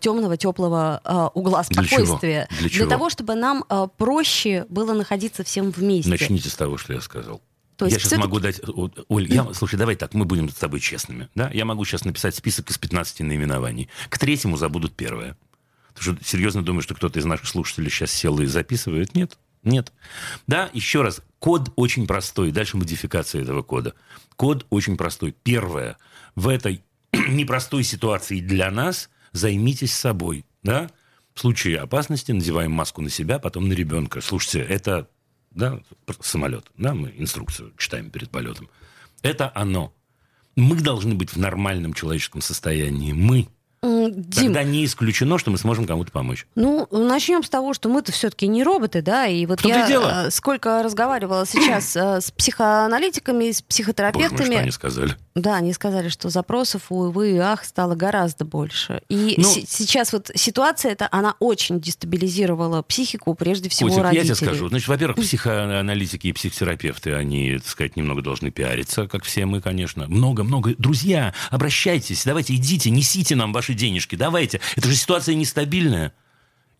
темного, 0.00 0.36
теплого 0.36 1.30
угла 1.34 1.62
Для 1.68 1.84
чего? 1.84 2.04
спокойствия? 2.04 2.48
Для 2.60 2.68
чего? 2.68 2.88
того, 2.90 3.10
чтобы 3.10 3.34
нам 3.34 3.64
проще 3.96 4.66
было 4.68 4.92
находиться 4.92 5.44
всем 5.44 5.70
вместе. 5.70 6.10
Начните 6.10 6.41
с 6.48 6.54
того, 6.54 6.76
что 6.78 6.92
я 6.92 7.00
сказал. 7.00 7.42
То 7.76 7.86
есть 7.86 7.96
я 7.96 8.00
сейчас 8.00 8.18
могу 8.18 8.38
дать... 8.38 8.60
Оль, 9.08 9.32
я, 9.32 9.52
слушай, 9.54 9.76
давай 9.76 9.96
так, 9.96 10.14
мы 10.14 10.24
будем 10.24 10.48
с 10.48 10.54
тобой 10.54 10.80
честными. 10.80 11.28
Да? 11.34 11.50
Я 11.52 11.64
могу 11.64 11.84
сейчас 11.84 12.04
написать 12.04 12.34
список 12.34 12.70
из 12.70 12.78
15 12.78 13.20
наименований. 13.20 13.88
К 14.08 14.18
третьему 14.18 14.56
забудут 14.56 14.94
первое. 14.94 15.36
Ты 15.94 16.02
что, 16.02 16.16
серьезно 16.24 16.62
думаешь, 16.62 16.84
что 16.84 16.94
кто-то 16.94 17.18
из 17.18 17.24
наших 17.24 17.46
слушателей 17.46 17.90
сейчас 17.90 18.12
сел 18.12 18.38
и 18.40 18.46
записывает? 18.46 19.14
Нет. 19.14 19.38
Нет. 19.64 19.92
Да, 20.46 20.70
еще 20.72 21.02
раз, 21.02 21.22
код 21.38 21.72
очень 21.76 22.06
простой. 22.06 22.50
Дальше 22.50 22.76
модификация 22.76 23.42
этого 23.42 23.62
кода. 23.62 23.94
Код 24.36 24.66
очень 24.70 24.96
простой. 24.96 25.34
Первое. 25.42 25.96
В 26.34 26.48
этой 26.48 26.82
непростой 27.12 27.84
ситуации 27.84 28.40
для 28.40 28.70
нас 28.70 29.08
займитесь 29.32 29.94
собой. 29.94 30.44
Да? 30.62 30.90
В 31.34 31.40
случае 31.40 31.78
опасности 31.78 32.32
надеваем 32.32 32.72
маску 32.72 33.00
на 33.02 33.08
себя, 33.08 33.38
потом 33.38 33.68
на 33.68 33.72
ребенка. 33.72 34.20
Слушайте, 34.20 34.60
это 34.60 35.08
да, 35.54 35.80
самолет. 36.20 36.70
Да, 36.76 36.94
мы 36.94 37.12
инструкцию 37.16 37.72
читаем 37.76 38.10
перед 38.10 38.30
полетом. 38.30 38.68
Это 39.22 39.50
оно. 39.54 39.92
Мы 40.56 40.76
должны 40.76 41.14
быть 41.14 41.32
в 41.32 41.38
нормальном 41.38 41.94
человеческом 41.94 42.40
состоянии. 42.40 43.12
Мы. 43.12 43.48
М, 43.82 43.91
Дим, 44.10 44.46
Тогда 44.46 44.62
не 44.64 44.84
исключено, 44.84 45.38
что 45.38 45.50
мы 45.50 45.58
сможем 45.58 45.86
кому-то 45.86 46.10
помочь. 46.12 46.46
ну, 46.54 46.86
начнем 46.90 47.42
с 47.42 47.48
того, 47.50 47.74
что 47.74 47.88
мы-то 47.88 48.12
все-таки 48.12 48.46
не 48.48 48.62
роботы, 48.64 49.02
да, 49.02 49.26
и 49.26 49.46
вот 49.46 49.60
я 49.64 49.86
дело. 49.86 50.26
э, 50.26 50.30
сколько 50.30 50.82
разговаривала 50.82 51.46
сейчас 51.46 51.94
э, 51.96 52.20
с 52.20 52.30
психоаналитиками, 52.30 53.50
с 53.50 53.60
Боже 53.60 53.62
мой, 53.62 53.66
психотерапевтами, 53.68 54.50
что 54.52 54.58
они 54.60 54.70
сказали. 54.70 55.16
Да, 55.34 55.56
они 55.56 55.72
сказали, 55.72 56.08
что 56.08 56.28
запросов 56.28 56.82
увы 56.90 57.32
и 57.32 57.38
ах 57.38 57.64
стало 57.64 57.94
гораздо 57.94 58.44
больше. 58.44 59.00
И 59.08 59.34
Ну- 59.38 59.44
се- 59.44 59.64
сейчас 59.66 60.12
вот 60.12 60.30
ситуация 60.34 60.92
эта, 60.92 61.08
она 61.10 61.34
очень 61.38 61.80
дестабилизировала 61.80 62.82
психику, 62.82 63.34
прежде 63.34 63.68
всего, 63.70 63.88
Котик, 63.88 63.98
я 63.98 64.04
родителей. 64.04 64.34
тебе 64.36 64.46
скажу. 64.46 64.68
Значит, 64.68 64.88
во-первых, 64.88 65.16
психоаналитики 65.16 66.26
и 66.28 66.32
психотерапевты, 66.32 67.14
они, 67.14 67.58
так 67.58 67.66
сказать, 67.66 67.96
немного 67.96 68.20
должны 68.22 68.50
пиариться, 68.50 69.06
как 69.06 69.24
все 69.24 69.46
мы, 69.46 69.60
конечно. 69.60 70.06
Много-много. 70.08 70.74
Друзья, 70.76 71.32
обращайтесь, 71.50 72.24
давайте, 72.24 72.54
идите, 72.54 72.90
несите 72.90 73.34
нам 73.36 73.52
ваши 73.52 73.74
денежки, 73.92 74.16
давайте. 74.16 74.60
Это 74.76 74.88
же 74.88 74.96
ситуация 74.96 75.34
нестабильная. 75.34 76.12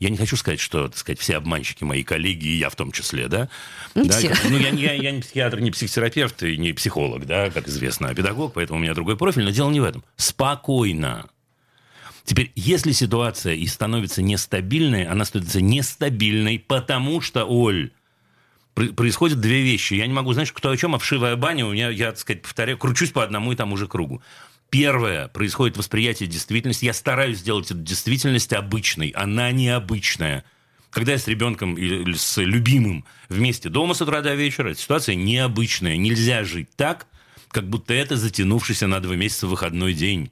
Я 0.01 0.09
не 0.11 0.17
хочу 0.17 0.37
сказать, 0.37 0.59
что, 0.59 0.89
так 0.89 0.97
сказать, 0.99 1.21
все 1.21 1.37
обманщики 1.37 1.85
мои 1.85 2.03
коллеги, 2.03 2.47
и 2.47 2.57
я 2.57 2.71
в 2.71 2.75
том 2.75 2.91
числе, 2.91 3.29
да? 3.29 3.49
Не 3.95 4.09
Да, 4.09 4.19
все. 4.19 4.35
Ну, 4.49 4.57
я, 4.59 4.71
не- 4.71 4.83
я, 4.83 4.95
я 4.95 5.13
не 5.13 5.21
психиатр, 5.21 5.61
не 5.61 5.71
психотерапевт 5.71 6.43
и 6.43 6.57
не 6.57 6.73
психолог, 6.73 7.25
да, 7.27 7.51
как 7.51 7.69
известно, 7.69 8.09
а 8.09 8.15
педагог, 8.15 8.55
поэтому 8.55 8.81
у 8.81 8.83
меня 8.83 8.95
другой 8.95 9.17
профиль, 9.17 9.45
но 9.45 9.51
дело 9.51 9.71
не 9.71 9.79
в 9.81 9.85
этом. 9.85 10.03
Спокойно. 10.17 11.29
Теперь, 12.25 12.51
если 12.57 12.91
ситуация 12.93 13.55
и 13.55 13.67
становится 13.67 14.23
нестабильной, 14.23 15.05
она 15.07 15.25
становится 15.25 15.61
нестабильной, 15.61 16.59
потому 16.59 17.21
что, 17.21 17.45
Оль, 17.45 17.93
пр- 18.75 18.93
происходят 18.95 19.41
две 19.41 19.63
вещи. 19.63 19.95
Я 19.95 20.07
не 20.09 20.13
могу, 20.13 20.33
знаешь, 20.33 20.53
кто 20.53 20.71
о 20.71 20.77
чем, 20.77 20.97
а 20.97 20.99
вшивая 20.99 21.37
баня, 21.37 21.65
у 21.67 21.73
меня, 21.73 21.91
я, 21.91 22.11
так 22.11 22.19
сказать, 22.19 22.43
повторяю, 22.43 22.77
кручусь 22.79 23.11
по 23.11 23.23
одному 23.23 23.53
и 23.53 23.57
тому 23.57 23.77
же 23.77 23.87
кругу. 23.87 24.21
Первое, 24.73 25.29
происходит 25.29 25.77
восприятие 25.77 26.31
действительности. 26.31 26.87
Я 26.87 26.95
стараюсь 26.95 27.41
сделать 27.41 27.67
эту 27.71 27.81
действительность 27.81 28.55
обычной. 28.55 29.11
Она 29.11 29.53
необычная. 29.53 30.45
Когда 30.89 31.13
я 31.13 31.19
с 31.19 31.29
ребенком 31.29 31.75
или 31.75 32.15
с 32.15 32.39
любимым 32.41 33.05
вместе 33.29 33.69
дома 33.69 33.93
с 33.93 34.01
утра 34.01 34.23
до 34.23 34.35
вечера, 34.35 34.73
ситуация 34.73 35.15
необычная. 35.15 35.99
Нельзя 35.99 36.43
жить 36.45 36.71
так, 36.75 37.07
как 37.51 37.69
будто 37.69 37.93
это 37.93 38.17
затянувшийся 38.17 38.87
на 38.87 39.01
два 39.01 39.15
месяца 39.15 39.47
выходной 39.47 39.93
день. 39.93 40.31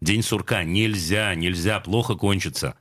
День 0.00 0.24
сурка. 0.24 0.64
Нельзя, 0.64 1.32
нельзя, 1.36 1.78
плохо 1.78 2.16
кончится. 2.16 2.74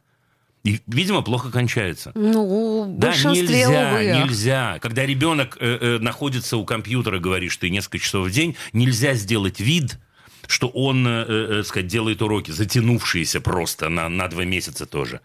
И, 0.64 0.80
видимо, 0.88 1.22
плохо 1.22 1.52
кончается. 1.52 2.12
Ну, 2.16 2.86
в 2.86 2.98
Да, 2.98 3.10
большинстве, 3.10 3.48
нельзя, 3.48 3.92
увы. 3.94 4.24
нельзя. 4.26 4.80
Когда 4.82 5.06
ребенок 5.06 5.58
э, 5.60 5.78
э, 5.80 6.00
находится 6.00 6.58
у 6.58 6.66
компьютера, 6.66 7.20
говоришь 7.20 7.56
ты 7.58 7.70
несколько 7.70 8.00
часов 8.00 8.28
в 8.28 8.32
день, 8.32 8.56
нельзя 8.74 9.14
сделать 9.14 9.60
вид, 9.60 10.00
что 10.48 10.68
он, 10.70 11.06
э, 11.08 11.26
э, 11.60 11.64
сказать, 11.64 11.88
делает 11.88 12.22
уроки, 12.22 12.52
затянувшиеся 12.52 13.42
просто 13.42 13.90
на, 13.90 14.10
на 14.10 14.28
два 14.28 14.46
месяца 14.46 14.86
тоже. 14.86 15.22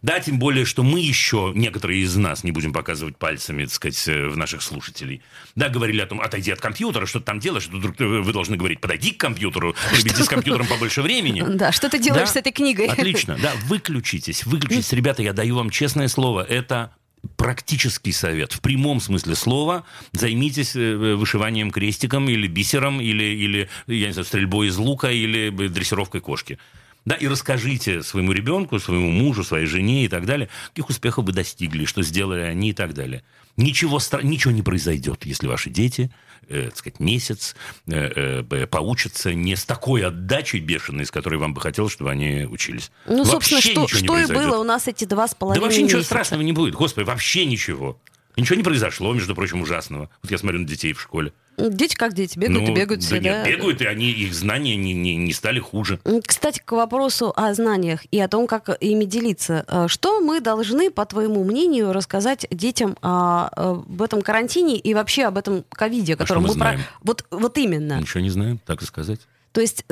Да, 0.00 0.20
тем 0.20 0.38
более, 0.38 0.64
что 0.64 0.82
мы 0.82 1.00
еще, 1.00 1.52
некоторые 1.54 2.02
из 2.02 2.16
нас, 2.16 2.44
не 2.44 2.52
будем 2.52 2.72
показывать 2.72 3.16
пальцами, 3.16 3.64
так 3.64 3.74
сказать, 3.74 4.08
э, 4.08 4.28
в 4.28 4.36
наших 4.36 4.62
слушателей, 4.62 5.22
да, 5.54 5.68
говорили 5.68 6.00
о 6.00 6.06
том, 6.06 6.20
отойди 6.20 6.50
от 6.50 6.60
компьютера, 6.60 7.06
что 7.06 7.20
ты 7.20 7.26
там 7.26 7.40
делаешь, 7.40 7.64
что 7.64 7.76
вдруг 7.76 7.98
вы 7.98 8.32
должны 8.32 8.56
говорить, 8.56 8.80
подойди 8.80 9.12
к 9.12 9.18
компьютеру, 9.18 9.74
проведи 9.90 10.22
с 10.22 10.28
компьютером 10.28 10.66
побольше 10.66 11.02
времени. 11.02 11.44
Да, 11.62 11.70
что 11.70 11.88
ты 11.88 11.98
делаешь 11.98 12.28
Да, 12.28 12.32
с 12.32 12.36
этой 12.36 12.50
книгой? 12.50 12.86
Отлично, 12.86 13.38
да, 13.40 13.52
выключитесь, 13.66 14.44
выключитесь. 14.46 14.92
Ребята, 14.92 15.22
я 15.22 15.32
даю 15.32 15.56
вам 15.56 15.70
честное 15.70 16.08
слово, 16.08 16.42
это 16.42 16.92
практический 17.36 18.12
совет. 18.12 18.52
В 18.52 18.60
прямом 18.60 19.00
смысле 19.00 19.34
слова 19.34 19.84
займитесь 20.12 20.74
э, 20.76 21.14
вышиванием 21.14 21.70
крестиком 21.70 22.28
или 22.28 22.46
бисером, 22.46 23.00
или, 23.00 23.24
или 23.24 23.68
я 23.86 24.08
не 24.08 24.12
знаю, 24.12 24.26
стрельбой 24.26 24.68
из 24.68 24.76
лука, 24.76 25.10
или 25.10 25.50
дрессировкой 25.50 26.20
кошки. 26.20 26.58
Да, 27.04 27.16
и 27.16 27.26
расскажите 27.26 28.02
своему 28.02 28.32
ребенку, 28.32 28.78
своему 28.78 29.10
мужу, 29.10 29.42
своей 29.42 29.66
жене 29.66 30.04
и 30.04 30.08
так 30.08 30.24
далее, 30.24 30.48
каких 30.68 30.88
успехов 30.88 31.24
вы 31.24 31.32
достигли, 31.32 31.84
что 31.84 32.02
сделали 32.02 32.42
они 32.42 32.70
и 32.70 32.72
так 32.72 32.94
далее. 32.94 33.24
Ничего, 33.56 34.00
ничего 34.22 34.52
не 34.52 34.62
произойдет, 34.62 35.26
если 35.26 35.46
ваши 35.48 35.68
дети, 35.68 36.10
э, 36.10 36.31
так 36.66 36.76
сказать, 36.76 37.00
месяц 37.00 37.56
э, 37.86 38.42
э, 38.50 38.66
поучатся 38.66 39.34
не 39.34 39.56
с 39.56 39.64
такой 39.64 40.04
отдачей 40.04 40.60
бешеной, 40.60 41.06
с 41.06 41.10
которой 41.10 41.36
вам 41.36 41.54
бы 41.54 41.60
хотелось, 41.60 41.92
чтобы 41.92 42.10
они 42.10 42.44
учились. 42.44 42.90
Ну, 43.06 43.24
собственно, 43.24 43.56
Вообще 43.58 43.72
что, 43.72 43.82
ничего 43.82 44.18
не 44.18 44.24
что 44.24 44.32
и 44.32 44.36
было 44.36 44.58
у 44.58 44.64
нас 44.64 44.88
эти 44.88 45.04
два 45.04 45.26
с 45.26 45.30
Да 45.30 45.36
половиной 45.36 45.62
вообще 45.64 45.82
ничего 45.82 45.98
месяца. 45.98 46.14
страшного 46.14 46.42
не 46.42 46.52
будет. 46.52 46.74
Господи, 46.74 47.06
вообще 47.06 47.44
ничего. 47.46 47.98
Ничего 48.36 48.56
не 48.56 48.62
произошло, 48.62 49.12
между 49.12 49.34
прочим, 49.34 49.60
ужасного. 49.62 50.08
Вот 50.22 50.30
я 50.30 50.38
смотрю 50.38 50.60
на 50.60 50.66
детей 50.66 50.92
в 50.92 51.00
школе. 51.00 51.32
Дети 51.58 51.94
как 51.94 52.14
дети, 52.14 52.38
бегают 52.38 52.66
Ну, 52.66 52.72
и 52.72 52.74
бегают 52.74 53.00
да 53.02 53.06
все, 53.06 53.18
нет, 53.18 53.46
бегают, 53.46 53.82
и 53.82 53.84
они, 53.84 54.10
их 54.10 54.32
знания 54.32 54.74
не, 54.74 54.94
не, 54.94 55.16
не 55.16 55.32
стали 55.34 55.58
хуже. 55.58 56.00
Кстати, 56.26 56.62
к 56.64 56.72
вопросу 56.72 57.30
о 57.36 57.52
знаниях 57.52 58.00
и 58.10 58.18
о 58.20 58.28
том, 58.28 58.46
как 58.46 58.70
ими 58.80 59.04
делиться. 59.04 59.64
Э, 59.68 59.86
Что 59.86 60.20
мы 60.20 60.40
должны, 60.40 60.90
по 60.90 61.04
твоему 61.04 61.44
мнению, 61.44 61.92
рассказать 61.92 62.46
детям 62.50 62.96
о, 63.02 63.48
об 63.48 64.00
этом 64.00 64.22
карантине 64.22 64.78
и 64.78 64.94
вообще 64.94 65.24
об 65.24 65.36
этом 65.36 65.64
ковиде, 65.68 66.14
о 66.14 66.16
А 66.16 66.18
котором 66.18 66.44
мы 66.44 66.48
мы 66.48 66.54
про- 66.54 66.58
знаем? 66.60 66.80
Вот, 67.02 67.26
вот 67.30 67.58
именно. 67.58 68.00
Ничего 68.00 68.20
не 68.20 68.30
знаем, 68.30 68.58
так 68.64 68.80
и 68.80 68.86
сказать. 68.86 69.20
То 69.52 69.60
есть, 69.60 69.84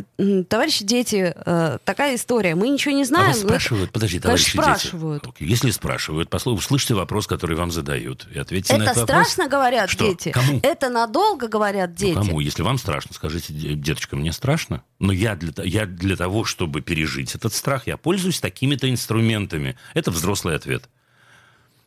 товарищи 0.49 0.85
дети, 0.85 1.35
э, 1.37 1.79
такая 1.85 2.15
история. 2.17 2.55
Мы 2.55 2.71
ничего 2.71 2.95
не 2.95 3.03
а 3.03 3.05
знаем. 3.05 3.27
вас 3.29 3.37
но 3.37 3.41
это- 3.43 3.49
спрашивают, 3.61 3.93
подожди, 3.93 4.19
Конечно, 4.19 4.29
товарищи 4.29 4.51
спрашивают. 4.81 5.23
дети. 5.23 5.35
Окей, 5.35 5.49
Если 5.49 5.71
спрашивают, 5.71 6.31
послу- 6.31 6.55
услышьте 6.55 6.95
вопрос, 6.95 7.27
который 7.27 7.57
вам 7.57 7.71
задают, 7.71 8.27
и 8.35 8.39
ответьте 8.39 8.73
на 8.79 8.85
Это 8.85 8.93
этот 8.93 9.09
вопрос. 9.11 9.27
страшно, 9.29 9.51
говорят 9.51 9.91
Что? 9.91 10.07
дети. 10.07 10.31
Кому? 10.31 10.61
Это 10.63 10.89
надолго, 10.89 11.47
говорят 11.49 11.91
Ну, 11.91 11.97
дети. 11.97 12.15
Кому? 12.15 12.41
Если 12.41 12.63
вам 12.63 12.79
страшно, 12.79 13.13
скажите, 13.15 13.53
«Де- 13.53 13.75
деточка, 13.75 14.17
мне 14.17 14.33
страшно. 14.33 14.83
Но 14.99 15.13
я 15.13 15.37
для, 15.37 15.53
я 15.65 15.85
для 15.85 16.17
того, 16.17 16.45
чтобы 16.47 16.81
пережить 16.81 17.35
этот 17.35 17.53
страх, 17.53 17.87
я 17.87 17.99
пользуюсь 17.99 18.41
такими-то 18.41 18.91
инструментами. 18.91 19.77
Это 19.93 20.11
взрослый 20.11 20.57
ответ. 20.57 20.89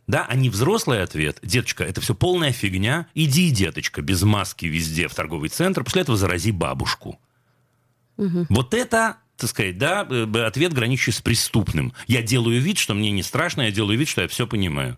Да, 0.05 0.25
а 0.29 0.35
не 0.35 0.49
взрослый 0.51 1.01
ответ. 1.01 1.39
Деточка, 1.41 1.83
это 1.85 2.01
все 2.01 2.13
полная 2.13 2.51
фигня. 2.51 3.07
Иди, 3.15 3.49
деточка, 3.51 4.01
без 4.03 4.21
маски 4.21 4.65
везде 4.67 5.07
в 5.07 5.15
торговый 5.15 5.49
центр. 5.49 5.83
После 5.83 6.01
этого 6.03 6.17
зарази 6.17 6.51
бабушку. 6.51 7.17
Вот 8.17 8.73
это, 8.73 9.17
так 9.37 9.49
сказать, 9.49 9.77
да, 9.77 10.07
э, 10.09 10.45
ответ, 10.45 10.73
граничащий 10.73 11.13
с 11.13 11.21
преступным. 11.21 11.93
Я 12.07 12.21
делаю 12.21 12.61
вид, 12.61 12.77
что 12.77 12.93
мне 12.93 13.11
не 13.11 13.23
страшно, 13.23 13.63
я 13.63 13.71
делаю 13.71 13.97
вид, 13.97 14.07
что 14.07 14.21
я 14.21 14.27
все 14.27 14.47
понимаю. 14.47 14.97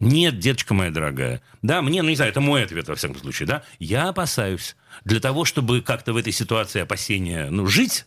Нет, 0.00 0.38
деточка 0.38 0.74
моя 0.74 0.92
дорогая. 0.92 1.42
Да, 1.62 1.82
мне, 1.82 2.02
ну 2.02 2.08
не 2.08 2.14
знаю, 2.14 2.30
это 2.30 2.40
мой 2.40 2.62
ответ 2.62 2.86
во 2.86 2.94
всяком 2.94 3.18
случае, 3.18 3.48
да. 3.48 3.62
Я 3.80 4.08
опасаюсь. 4.08 4.76
Для 5.04 5.18
того, 5.18 5.44
чтобы 5.44 5.82
как-то 5.82 6.12
в 6.12 6.16
этой 6.16 6.32
ситуации 6.32 6.80
опасения, 6.80 7.50
ну, 7.50 7.66
жить, 7.66 8.06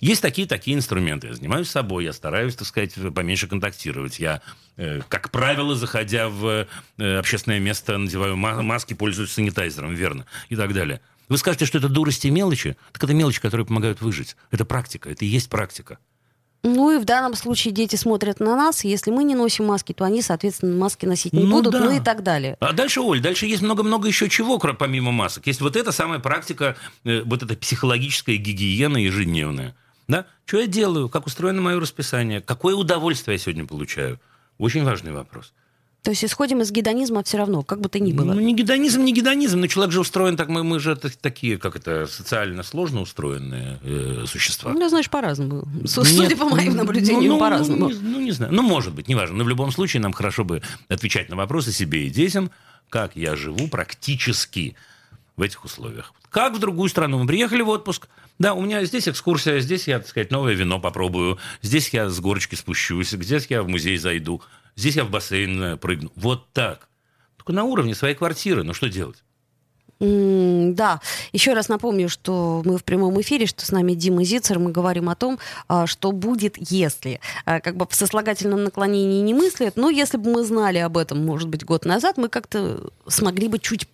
есть 0.00 0.20
такие-такие 0.20 0.76
инструменты. 0.76 1.28
Я 1.28 1.34
занимаюсь 1.34 1.70
собой, 1.70 2.04
я 2.04 2.12
стараюсь, 2.12 2.56
так 2.56 2.66
сказать, 2.66 2.94
поменьше 3.14 3.46
контактировать. 3.46 4.18
Я, 4.18 4.42
э, 4.76 5.00
как 5.08 5.30
правило, 5.30 5.74
заходя 5.74 6.28
в 6.28 6.66
э, 6.98 7.18
общественное 7.18 7.58
место, 7.58 7.96
надеваю 7.96 8.36
ма- 8.36 8.60
маски, 8.62 8.92
пользуюсь 8.92 9.32
санитайзером, 9.32 9.94
верно, 9.94 10.26
и 10.50 10.56
так 10.56 10.74
далее. 10.74 11.00
Вы 11.30 11.38
скажете, 11.38 11.64
что 11.64 11.78
это 11.78 11.88
дурости 11.88 12.26
и 12.26 12.30
мелочи? 12.30 12.76
Так 12.92 13.04
это 13.04 13.14
мелочи, 13.14 13.40
которые 13.40 13.64
помогают 13.64 14.02
выжить. 14.02 14.36
Это 14.50 14.64
практика, 14.64 15.08
это 15.08 15.24
и 15.24 15.28
есть 15.28 15.48
практика. 15.48 15.98
Ну 16.62 16.90
и 16.90 16.98
в 17.00 17.04
данном 17.04 17.34
случае 17.36 17.72
дети 17.72 17.96
смотрят 17.96 18.40
на 18.40 18.56
нас. 18.56 18.84
Если 18.84 19.10
мы 19.12 19.22
не 19.24 19.34
носим 19.34 19.66
маски, 19.66 19.94
то 19.94 20.04
они, 20.04 20.20
соответственно, 20.20 20.76
маски 20.76 21.06
носить 21.06 21.32
не 21.32 21.44
Ну 21.44 21.56
будут, 21.56 21.72
да. 21.72 21.84
ну 21.84 21.92
и 21.92 22.00
так 22.00 22.22
далее. 22.22 22.56
А 22.60 22.72
дальше, 22.72 23.00
Оль, 23.00 23.20
дальше 23.20 23.46
есть 23.46 23.62
много-много 23.62 24.08
еще 24.08 24.28
чего, 24.28 24.58
помимо 24.58 25.12
масок. 25.12 25.46
Есть 25.46 25.60
вот 25.62 25.76
эта 25.76 25.92
самая 25.92 26.18
практика, 26.18 26.76
э, 27.04 27.22
вот 27.22 27.42
эта 27.44 27.56
психологическая 27.56 28.36
гигиена 28.36 28.98
ежедневная. 28.98 29.74
Да? 30.08 30.26
Что 30.44 30.58
я 30.58 30.66
делаю? 30.66 31.08
Как 31.08 31.26
устроено 31.26 31.62
мое 31.62 31.80
расписание? 31.80 32.40
Какое 32.42 32.74
удовольствие 32.74 33.36
я 33.36 33.38
сегодня 33.38 33.64
получаю? 33.64 34.20
Очень 34.58 34.84
важный 34.84 35.12
вопрос. 35.12 35.54
То 36.02 36.10
есть 36.10 36.24
исходим 36.24 36.62
из 36.62 36.70
гедонизма 36.70 37.22
все 37.22 37.36
равно, 37.36 37.62
как 37.62 37.80
бы 37.80 37.90
то 37.90 38.00
ни 38.00 38.12
было. 38.12 38.32
Ну, 38.32 38.40
не 38.40 38.54
гедонизм, 38.54 39.02
не 39.04 39.12
гедонизм, 39.12 39.60
но 39.60 39.66
человек 39.66 39.92
же 39.92 40.00
устроен 40.00 40.36
так, 40.36 40.48
мы, 40.48 40.64
мы 40.64 40.80
же 40.80 40.96
такие, 40.96 41.58
как 41.58 41.76
это, 41.76 42.06
социально 42.06 42.62
сложно 42.62 43.02
устроенные 43.02 43.78
э, 43.82 44.24
существа. 44.26 44.72
Ну, 44.72 44.88
знаешь, 44.88 45.10
по-разному. 45.10 45.68
Судя 45.84 46.36
по 46.36 46.46
моим 46.46 46.72
ну, 46.72 46.78
наблюдениям, 46.78 47.34
ну, 47.34 47.38
по-разному. 47.38 47.88
Ну 47.88 47.90
не, 47.90 47.98
ну, 47.98 48.20
не 48.20 48.30
знаю. 48.30 48.52
Ну, 48.52 48.62
может 48.62 48.94
быть, 48.94 49.08
неважно. 49.08 49.36
Но 49.36 49.44
в 49.44 49.48
любом 49.48 49.72
случае 49.72 50.00
нам 50.00 50.12
хорошо 50.12 50.44
бы 50.44 50.62
отвечать 50.88 51.28
на 51.28 51.36
вопросы 51.36 51.70
себе 51.70 52.06
и 52.06 52.10
детям, 52.10 52.50
как 52.88 53.14
я 53.14 53.36
живу 53.36 53.68
практически 53.68 54.76
в 55.36 55.42
этих 55.42 55.64
условиях. 55.64 56.14
Как 56.30 56.54
в 56.54 56.58
другую 56.58 56.88
страну. 56.88 57.18
Мы 57.18 57.26
приехали 57.26 57.60
в 57.60 57.68
отпуск. 57.68 58.08
Да, 58.38 58.54
у 58.54 58.62
меня 58.62 58.82
здесь 58.84 59.06
экскурсия, 59.06 59.60
здесь 59.60 59.86
я, 59.86 59.98
так 59.98 60.08
сказать, 60.08 60.30
новое 60.30 60.54
вино 60.54 60.80
попробую, 60.80 61.38
здесь 61.60 61.90
я 61.90 62.08
с 62.08 62.20
горочки 62.20 62.54
спущусь, 62.54 63.10
здесь 63.10 63.46
я 63.50 63.62
в 63.62 63.68
музей 63.68 63.98
зайду, 63.98 64.40
здесь 64.76 64.96
я 64.96 65.04
в 65.04 65.10
бассейн 65.10 65.62
э, 65.62 65.76
прыгну. 65.76 66.10
Вот 66.16 66.52
так. 66.52 66.88
Только 67.36 67.52
на 67.52 67.64
уровне 67.64 67.94
своей 67.94 68.14
квартиры. 68.14 68.62
Ну, 68.62 68.74
что 68.74 68.88
делать? 68.88 69.22
Да, 70.00 71.00
еще 71.32 71.52
раз 71.52 71.68
напомню, 71.68 72.08
что 72.08 72.62
мы 72.64 72.78
в 72.78 72.84
прямом 72.84 73.20
эфире, 73.20 73.44
что 73.44 73.66
с 73.66 73.70
нами 73.70 73.92
Дима 73.92 74.24
Зицер, 74.24 74.58
мы 74.58 74.72
говорим 74.72 75.10
о 75.10 75.14
том, 75.14 75.38
а, 75.68 75.86
что 75.86 76.10
будет, 76.10 76.54
если. 76.70 77.20
А, 77.44 77.60
Как 77.60 77.76
бы 77.76 77.86
в 77.86 77.94
сослагательном 77.94 78.64
наклонении 78.64 79.20
не 79.20 79.34
мыслят, 79.34 79.76
но 79.76 79.90
если 79.90 80.16
бы 80.16 80.32
мы 80.32 80.44
знали 80.44 80.78
об 80.78 80.96
этом, 80.96 81.22
может 81.22 81.50
быть, 81.50 81.66
год 81.66 81.84
назад, 81.84 82.16
мы 82.16 82.30
как-то 82.30 82.90
смогли 83.06 83.48
бы 83.48 83.58
чуть 83.58 83.88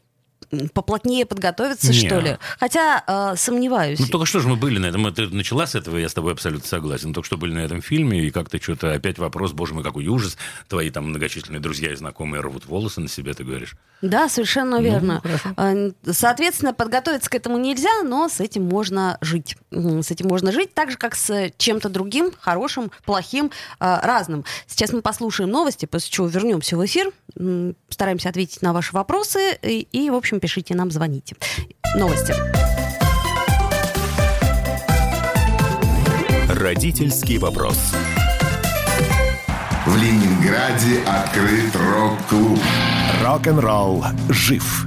поплотнее 0.72 1.26
подготовиться, 1.26 1.88
Не. 1.88 1.94
что 1.94 2.20
ли. 2.20 2.38
Хотя 2.58 3.02
а, 3.06 3.36
сомневаюсь. 3.36 3.98
Ну, 3.98 4.06
только 4.06 4.26
что 4.26 4.40
же 4.40 4.48
мы 4.48 4.56
были 4.56 4.78
на 4.78 4.86
этом. 4.86 5.12
Ты 5.14 5.28
начала 5.28 5.66
с 5.66 5.74
этого, 5.74 5.96
я 5.96 6.08
с 6.08 6.14
тобой 6.14 6.32
абсолютно 6.32 6.66
согласен. 6.66 7.12
Только 7.12 7.26
что 7.26 7.36
были 7.36 7.54
на 7.54 7.60
этом 7.60 7.82
фильме, 7.82 8.24
и 8.24 8.30
как-то 8.30 8.60
что-то 8.62 8.92
опять 8.92 9.18
вопрос, 9.18 9.52
боже 9.52 9.74
мой, 9.74 9.82
какой 9.82 10.06
ужас. 10.06 10.36
Твои 10.68 10.90
там 10.90 11.08
многочисленные 11.08 11.60
друзья 11.60 11.92
и 11.92 11.96
знакомые 11.96 12.40
рвут 12.40 12.66
волосы 12.66 13.00
на 13.00 13.08
себе, 13.08 13.34
ты 13.34 13.44
говоришь. 13.44 13.76
Да, 14.02 14.28
совершенно 14.28 14.80
верно. 14.80 15.20
Ну, 15.24 15.30
хорошо. 15.30 15.48
А, 15.56 15.90
Соответственно, 16.12 16.74
подготовиться 16.74 17.30
к 17.30 17.34
этому 17.34 17.58
нельзя, 17.58 18.02
но 18.02 18.28
с 18.28 18.40
этим 18.40 18.64
можно 18.64 19.18
жить. 19.20 19.56
С 19.70 20.10
этим 20.10 20.28
можно 20.28 20.52
жить 20.52 20.74
так 20.74 20.90
же, 20.90 20.96
как 20.96 21.14
с 21.14 21.50
чем-то 21.56 21.88
другим, 21.88 22.30
хорошим, 22.40 22.90
плохим, 23.04 23.50
а, 23.78 24.00
разным. 24.02 24.44
Сейчас 24.66 24.92
мы 24.92 25.02
послушаем 25.02 25.50
новости, 25.50 25.86
после 25.86 26.10
чего 26.10 26.26
вернемся 26.26 26.76
в 26.76 26.84
эфир, 26.84 27.10
стараемся 27.88 28.28
ответить 28.28 28.62
на 28.62 28.72
ваши 28.72 28.92
вопросы 28.92 29.58
и, 29.62 29.86
и, 29.92 30.10
в 30.10 30.14
общем, 30.14 30.40
пишите 30.46 30.74
нам, 30.74 30.90
звоните. 30.90 31.34
Новости. 31.96 32.32
Родительский 36.48 37.38
вопрос. 37.38 37.76
В 39.86 39.96
Ленинграде 39.96 41.02
открыт 41.04 41.74
рок-клуб. 41.74 42.60
Рок-н-ролл 43.24 44.04
жив. 44.28 44.86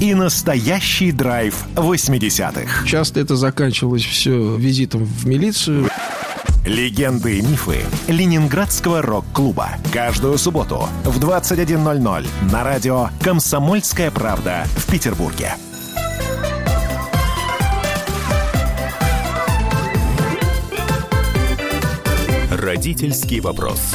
И 0.00 0.14
настоящий 0.14 1.12
драйв 1.12 1.54
80-х. 1.74 2.86
Часто 2.86 3.20
это 3.20 3.36
заканчивалось 3.36 4.04
все 4.04 4.56
визитом 4.56 5.04
в 5.04 5.26
милицию. 5.26 5.88
Легенды 6.64 7.38
и 7.38 7.42
мифы 7.42 7.78
Ленинградского 8.08 9.00
рок-клуба. 9.00 9.70
Каждую 9.92 10.36
субботу 10.38 10.88
в 11.04 11.18
21.00 11.18 12.26
на 12.52 12.64
радио 12.64 13.08
«Комсомольская 13.22 14.10
правда» 14.10 14.66
в 14.76 14.90
Петербурге. 14.90 15.54
Родительский 22.50 23.40
вопрос. 23.40 23.94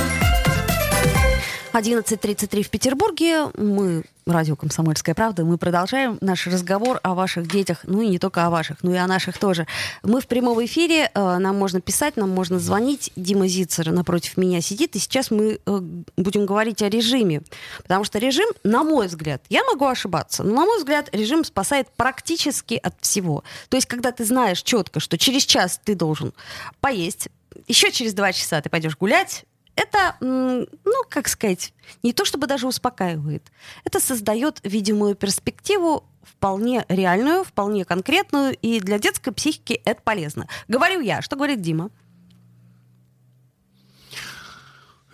11.33 1.73 2.63
в 2.63 2.69
Петербурге. 2.69 3.47
Мы, 3.55 4.03
радио 4.25 4.55
«Комсомольская 4.55 5.15
правда», 5.15 5.43
мы 5.45 5.57
продолжаем 5.57 6.17
наш 6.21 6.47
разговор 6.47 6.99
о 7.03 7.13
ваших 7.13 7.47
детях, 7.47 7.79
ну 7.83 8.01
и 8.01 8.07
не 8.07 8.19
только 8.19 8.45
о 8.45 8.49
ваших, 8.49 8.83
но 8.83 8.93
и 8.93 8.97
о 8.97 9.07
наших 9.07 9.37
тоже. 9.37 9.67
Мы 10.03 10.21
в 10.21 10.27
прямом 10.27 10.63
эфире, 10.65 11.11
э, 11.13 11.37
нам 11.37 11.57
можно 11.57 11.81
писать, 11.81 12.17
нам 12.17 12.29
можно 12.29 12.59
звонить. 12.59 13.11
Дима 13.15 13.47
Зицер 13.47 13.91
напротив 13.91 14.37
меня 14.37 14.61
сидит, 14.61 14.95
и 14.95 14.99
сейчас 14.99 15.31
мы 15.31 15.59
э, 15.65 15.79
будем 16.17 16.45
говорить 16.45 16.81
о 16.81 16.89
режиме. 16.89 17.41
Потому 17.81 18.03
что 18.03 18.19
режим, 18.19 18.49
на 18.63 18.83
мой 18.83 19.07
взгляд, 19.07 19.41
я 19.49 19.63
могу 19.63 19.85
ошибаться, 19.85 20.43
но 20.43 20.53
на 20.53 20.65
мой 20.65 20.77
взгляд, 20.77 21.09
режим 21.11 21.43
спасает 21.43 21.87
практически 21.95 22.75
от 22.75 22.95
всего. 23.01 23.43
То 23.69 23.77
есть, 23.77 23.87
когда 23.87 24.11
ты 24.11 24.25
знаешь 24.25 24.61
четко, 24.61 24.99
что 24.99 25.17
через 25.17 25.45
час 25.45 25.79
ты 25.83 25.95
должен 25.95 26.33
поесть, 26.79 27.29
еще 27.67 27.91
через 27.91 28.13
два 28.13 28.31
часа 28.33 28.61
ты 28.61 28.69
пойдешь 28.69 28.97
гулять, 28.97 29.45
это, 29.75 30.15
ну, 30.19 30.67
как 31.09 31.27
сказать, 31.27 31.73
не 32.03 32.13
то 32.13 32.25
чтобы 32.25 32.47
даже 32.47 32.67
успокаивает. 32.67 33.51
Это 33.83 33.99
создает 33.99 34.59
видимую 34.63 35.15
перспективу 35.15 36.05
вполне 36.21 36.85
реальную, 36.89 37.43
вполне 37.43 37.85
конкретную, 37.85 38.55
и 38.61 38.79
для 38.79 38.99
детской 38.99 39.31
психики 39.31 39.81
это 39.85 40.01
полезно. 40.01 40.47
Говорю 40.67 41.01
я. 41.01 41.21
Что 41.21 41.35
говорит 41.35 41.61
Дима? 41.61 41.89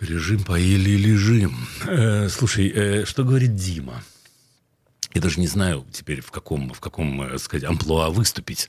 Режим 0.00 0.42
поели 0.44 0.90
режим. 0.90 1.54
Э, 1.86 2.28
слушай, 2.28 2.72
э, 2.74 3.04
что 3.04 3.22
говорит 3.22 3.54
Дима? 3.54 4.02
Я 5.12 5.20
даже 5.20 5.40
не 5.40 5.48
знаю 5.48 5.84
теперь, 5.92 6.20
в 6.20 6.30
каком, 6.30 6.72
в 6.72 6.80
каком 6.80 7.22
э, 7.22 7.38
сказать, 7.38 7.68
амплуа 7.68 8.10
выступить. 8.10 8.68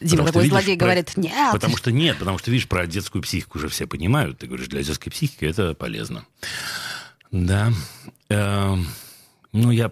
Дима, 0.00 0.26
такой 0.26 0.48
злодей 0.48 0.76
про... 0.76 0.86
говорит, 0.86 1.16
нет. 1.16 1.52
Потому 1.52 1.76
что 1.76 1.90
нет, 1.90 2.18
потому 2.18 2.38
что, 2.38 2.50
видишь, 2.50 2.68
про 2.68 2.86
детскую 2.86 3.22
психику 3.22 3.58
уже 3.58 3.68
все 3.68 3.86
понимают. 3.86 4.38
Ты 4.38 4.46
говоришь, 4.46 4.68
для 4.68 4.82
детской 4.82 5.10
психики 5.10 5.44
это 5.44 5.74
полезно. 5.74 6.24
Да. 7.32 7.72
Э, 8.28 8.76
ну, 9.52 9.70
я 9.70 9.90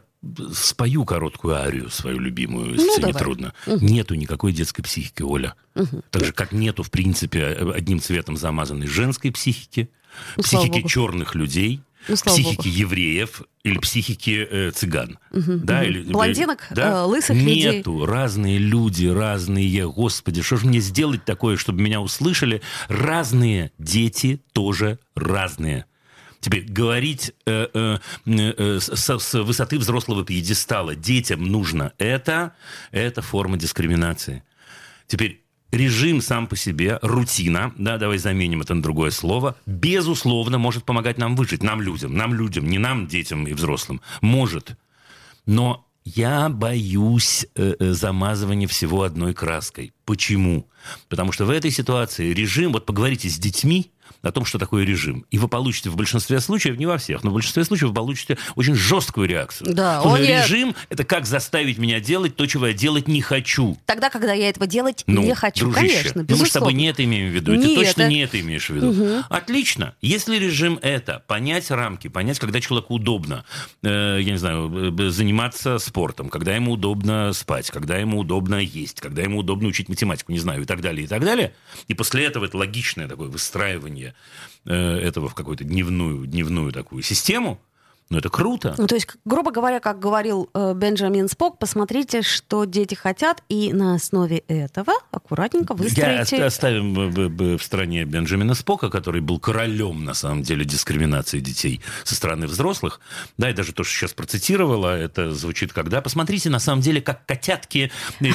спою 0.53 1.05
короткую 1.05 1.55
арию 1.57 1.91
свою 1.91 2.19
любимую, 2.19 2.75
если 2.75 3.01
ну, 3.01 3.07
не 3.07 3.13
трудно. 3.13 3.55
Угу. 3.67 3.85
Нету 3.85 4.15
никакой 4.15 4.53
детской 4.53 4.83
психики, 4.83 5.23
Оля. 5.23 5.55
Угу. 5.75 6.03
Так 6.11 6.25
же, 6.25 6.33
как 6.33 6.53
нету, 6.53 6.83
в 6.83 6.91
принципе, 6.91 7.47
одним 7.47 8.01
цветом 8.01 8.37
замазанной 8.37 8.87
женской 8.87 9.33
психики, 9.33 9.91
ну, 10.37 10.43
психики 10.43 10.87
черных 10.87 11.35
людей, 11.35 11.81
ну, 12.09 12.15
психики 12.17 12.57
Богу. 12.57 12.69
евреев 12.69 13.43
или 13.63 13.79
психики 13.79 14.47
э, 14.51 14.71
цыган. 14.71 15.19
Угу, 15.33 15.53
да, 15.65 15.79
угу. 15.81 15.85
Или, 15.85 16.03
Блондинок, 16.13 16.67
да? 16.71 16.91
э, 16.91 17.03
лысых 17.05 17.37
Нету. 17.37 17.49
людей. 17.49 17.77
Нету. 17.79 18.07
Разные 18.07 18.59
люди, 18.59 19.07
разные. 19.07 19.89
Господи, 19.91 20.43
что 20.43 20.57
же 20.57 20.67
мне 20.67 20.81
сделать 20.81 21.25
такое, 21.25 21.57
чтобы 21.57 21.83
меня 21.83 22.01
услышали? 22.01 22.63
Разные 22.89 23.73
дети 23.79 24.41
тоже 24.53 24.99
разные. 25.15 25.87
Теперь 26.41 26.65
говорить 26.65 27.33
э, 27.45 27.69
э, 27.73 27.99
э, 28.27 28.79
с, 28.81 29.19
с 29.19 29.43
высоты 29.43 29.79
взрослого 29.79 30.25
пьедестала 30.25 30.95
детям 30.95 31.45
нужно 31.45 31.93
это, 31.99 32.55
это 32.93 33.21
форма 33.21 33.59
дискриминации. 33.59 34.43
Теперь 35.07 35.40
режим 35.73 36.21
сам 36.21 36.47
по 36.47 36.57
себе, 36.57 36.99
рутина, 37.03 37.73
да, 37.77 37.99
давай 37.99 38.19
заменим 38.19 38.63
это 38.63 38.75
на 38.75 38.83
другое 38.83 39.11
слово, 39.11 39.57
безусловно, 39.67 40.59
может 40.59 40.85
помогать 40.85 41.19
нам 41.19 41.37
выжить, 41.37 41.63
нам 41.63 41.81
людям, 41.81 42.15
нам 42.15 42.35
людям, 42.35 42.69
не 42.69 42.79
нам, 42.79 43.07
детям 43.07 43.47
и 43.47 43.53
взрослым, 43.53 44.01
может. 44.21 44.77
Но 45.47 45.87
я 46.05 46.49
боюсь 46.49 47.47
э, 47.55 47.75
э, 47.79 47.93
замазывания 47.93 48.67
всего 48.67 49.03
одной 49.03 49.35
краской. 49.35 49.93
Почему? 50.05 50.69
Потому 51.09 51.33
что 51.33 51.45
в 51.45 51.51
этой 51.51 51.71
ситуации 51.71 52.33
режим, 52.33 52.73
вот 52.73 52.87
поговорите 52.87 53.29
с 53.29 53.39
детьми, 53.39 53.93
о 54.23 54.33
том, 54.33 54.45
что 54.45 54.59
такое 54.59 54.85
режим. 54.85 55.25
И 55.31 55.39
вы 55.39 55.49
получите 55.49 55.91
в 55.91 55.97
большинстве 55.97 56.41
случаев, 56.41 56.77
не 56.79 56.87
во 56.87 56.99
всех, 56.99 57.25
но 57.25 57.31
в 57.31 57.35
большинстве 57.35 57.65
случаев 57.65 57.91
вы 57.91 57.95
получите 57.95 58.39
очень 58.55 58.75
жесткую 58.75 59.29
реакцию. 59.29 59.75
Да, 59.75 60.03
он 60.03 60.21
режим– 60.21 60.75
это 60.89 61.05
как 61.05 61.27
заставить 61.27 61.79
меня 61.79 62.01
делать 62.01 62.37
то, 62.37 62.47
чего 62.47 62.69
я 62.69 62.73
делать 62.73 63.09
не 63.09 63.23
хочу. 63.23 63.79
Тогда, 63.87 64.11
когда 64.11 64.33
я 64.33 64.49
этого 64.49 64.67
делать 64.67 65.05
ну, 65.07 65.23
не 65.23 65.35
хочу, 65.35 65.67
дружище, 65.71 65.89
конечно, 65.89 66.23
безусловно. 66.23 66.35
Ну, 66.35 66.39
мы 66.39 66.47
с 66.47 66.53
тобой 66.53 66.73
не 66.75 66.87
это 66.87 67.05
имеем 67.05 67.31
в 67.31 67.35
виду, 67.35 67.55
не 67.55 67.63
ты 67.63 67.75
точно 67.77 68.03
это. 68.03 68.11
не 68.11 68.21
это 68.21 68.41
имеешь 68.41 68.69
в 68.69 68.75
виду. 68.75 68.91
Угу. 68.91 69.25
Отлично. 69.29 69.95
Если 70.01 70.37
режим– 70.37 70.79
это 70.83 71.23
понять 71.27 71.71
рамки, 71.71 72.09
понять, 72.09 72.39
когда 72.39 72.61
человеку 72.61 72.95
удобно, 72.95 73.45
э, 73.83 74.19
я 74.21 74.33
не 74.33 74.39
знаю, 74.39 74.95
заниматься 75.11 75.79
спортом, 75.79 76.29
когда 76.29 76.55
ему 76.55 76.73
удобно 76.73 77.33
спать, 77.33 77.71
когда 77.71 77.97
ему 77.97 78.19
удобно 78.19 78.57
есть, 78.57 79.01
когда 79.01 79.23
ему 79.23 79.39
удобно 79.39 79.69
учить 79.69 79.89
математику, 79.89 80.33
не 80.33 80.39
знаю, 80.39 80.63
и 80.63 80.65
так 80.65 80.81
далее, 80.81 81.05
и 81.05 81.09
так 81.09 81.25
далее. 81.25 81.55
И 81.89 81.95
после 81.95 82.25
этого 82.25 82.45
это 82.45 82.57
логичное 82.57 83.09
такое 83.09 83.29
выстраивание 83.29 84.10
Э, 84.67 84.99
этого 84.99 85.29
в 85.29 85.35
какую-то 85.35 85.65
дневную, 85.65 86.27
дневную 86.27 86.73
такую 86.73 87.03
систему, 87.03 87.61
ну, 88.11 88.19
это 88.19 88.29
круто. 88.29 88.75
Ну, 88.77 88.89
то 88.89 88.97
есть, 88.97 89.07
грубо 89.25 89.53
говоря, 89.53 89.79
как 89.79 90.01
говорил 90.01 90.51
э, 90.53 90.75
Бенджамин 90.75 91.29
Спок, 91.29 91.59
посмотрите, 91.61 92.23
что 92.23 92.65
дети 92.65 92.97
хотят, 92.97 93.43
и 93.49 93.73
на 93.73 93.95
основе 93.95 94.39
этого 94.49 94.95
аккуратненько 95.13 95.75
выстроите... 95.75 96.37
Я 96.37 96.47
оставим 96.47 96.93
в, 96.93 97.63
стране 97.63 98.05
Бенджамина 98.05 98.55
Спока, 98.55 98.91
который 98.91 99.21
был 99.21 99.39
королем, 99.39 100.05
на 100.05 100.15
самом 100.15 100.43
деле, 100.43 100.65
дискриминации 100.65 101.39
детей 101.39 101.81
со 102.03 102.17
стороны 102.17 102.49
взрослых. 102.49 103.01
Да, 103.39 103.49
и 103.49 103.55
даже 103.55 103.73
то, 103.73 103.85
что 103.85 103.95
сейчас 103.95 104.13
процитировала, 104.13 104.99
это 104.99 105.33
звучит 105.33 105.73
когда... 105.73 106.01
Посмотрите, 106.03 106.51
на 106.51 106.59
самом 106.59 106.83
деле, 106.83 107.01
как 107.01 107.25
котятки 107.27 107.93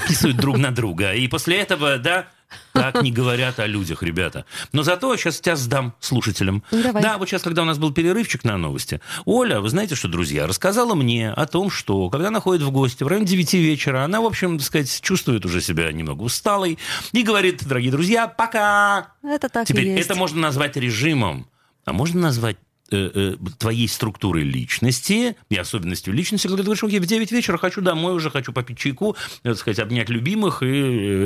писают 0.07 0.38
друг 0.38 0.57
на 0.57 0.71
друга. 0.71 1.13
И 1.13 1.27
после 1.27 1.57
этого, 1.57 1.97
да, 1.97 2.27
так 2.73 3.01
не 3.01 3.12
говорят 3.12 3.60
о 3.60 3.65
людях, 3.67 4.03
ребята. 4.03 4.45
Но 4.71 4.84
зато 4.84 5.15
сейчас 5.17 5.39
тебя 5.39 5.55
сдам 5.55 5.93
слушателям. 5.99 6.63
Давай. 6.71 7.01
Да, 7.01 7.17
вот 7.17 7.29
сейчас, 7.29 7.41
когда 7.41 7.62
у 7.62 7.65
нас 7.65 7.77
был 7.77 7.91
перерывчик 7.91 8.43
на 8.43 8.58
новости, 8.58 9.01
Оля, 9.25 9.62
вы 9.62 9.69
знаете 9.69 9.95
что, 9.95 10.08
друзья, 10.08 10.47
рассказала 10.47 10.95
мне 10.95 11.31
о 11.31 11.45
том, 11.45 11.69
что 11.69 12.10
когда 12.10 12.27
она 12.27 12.39
ходит 12.39 12.63
в 12.63 12.71
гости 12.71 13.03
в 13.03 13.08
районе 13.08 13.25
9 13.27 13.53
вечера, 13.53 14.03
она, 14.03 14.21
в 14.21 14.25
общем, 14.25 14.58
так 14.58 14.67
сказать, 14.67 15.01
чувствует 15.01 15.45
уже 15.45 15.62
себя 15.62 15.91
немного 15.91 16.23
усталой 16.23 16.77
и 17.12 17.23
говорит, 17.23 17.65
дорогие 17.65 17.91
друзья, 17.91 18.27
пока. 18.27 19.13
Это 19.23 19.49
так 19.49 19.67
Теперь 19.67 19.88
и 19.88 19.91
есть. 19.91 20.05
это 20.05 20.15
можно 20.15 20.39
назвать 20.41 20.75
режимом, 20.75 21.47
а 21.86 21.93
можно 21.93 22.21
назвать 22.21 22.58
э, 22.91 23.12
э, 23.13 23.36
твоей 23.58 23.88
структурой 23.88 24.43
личности 24.43 25.36
и 25.49 25.55
особенностью 25.55 26.13
личности, 26.13 26.47
когда 26.47 26.58
ты 26.58 26.65
говоришь, 26.65 26.84
окей, 26.84 26.99
в 26.99 27.05
9 27.05 27.31
вечера 27.31 27.58
хочу 27.58 27.81
домой, 27.81 28.13
уже 28.13 28.29
хочу 28.29 28.53
попить 28.53 28.77
чайку, 28.77 29.15
э, 29.43 29.49
так 29.49 29.58
сказать, 29.58 29.79
обнять 29.79 30.10
любимых 30.10 30.62
и 30.62 30.65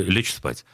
лечь 0.07 0.33
спать. 0.33 0.65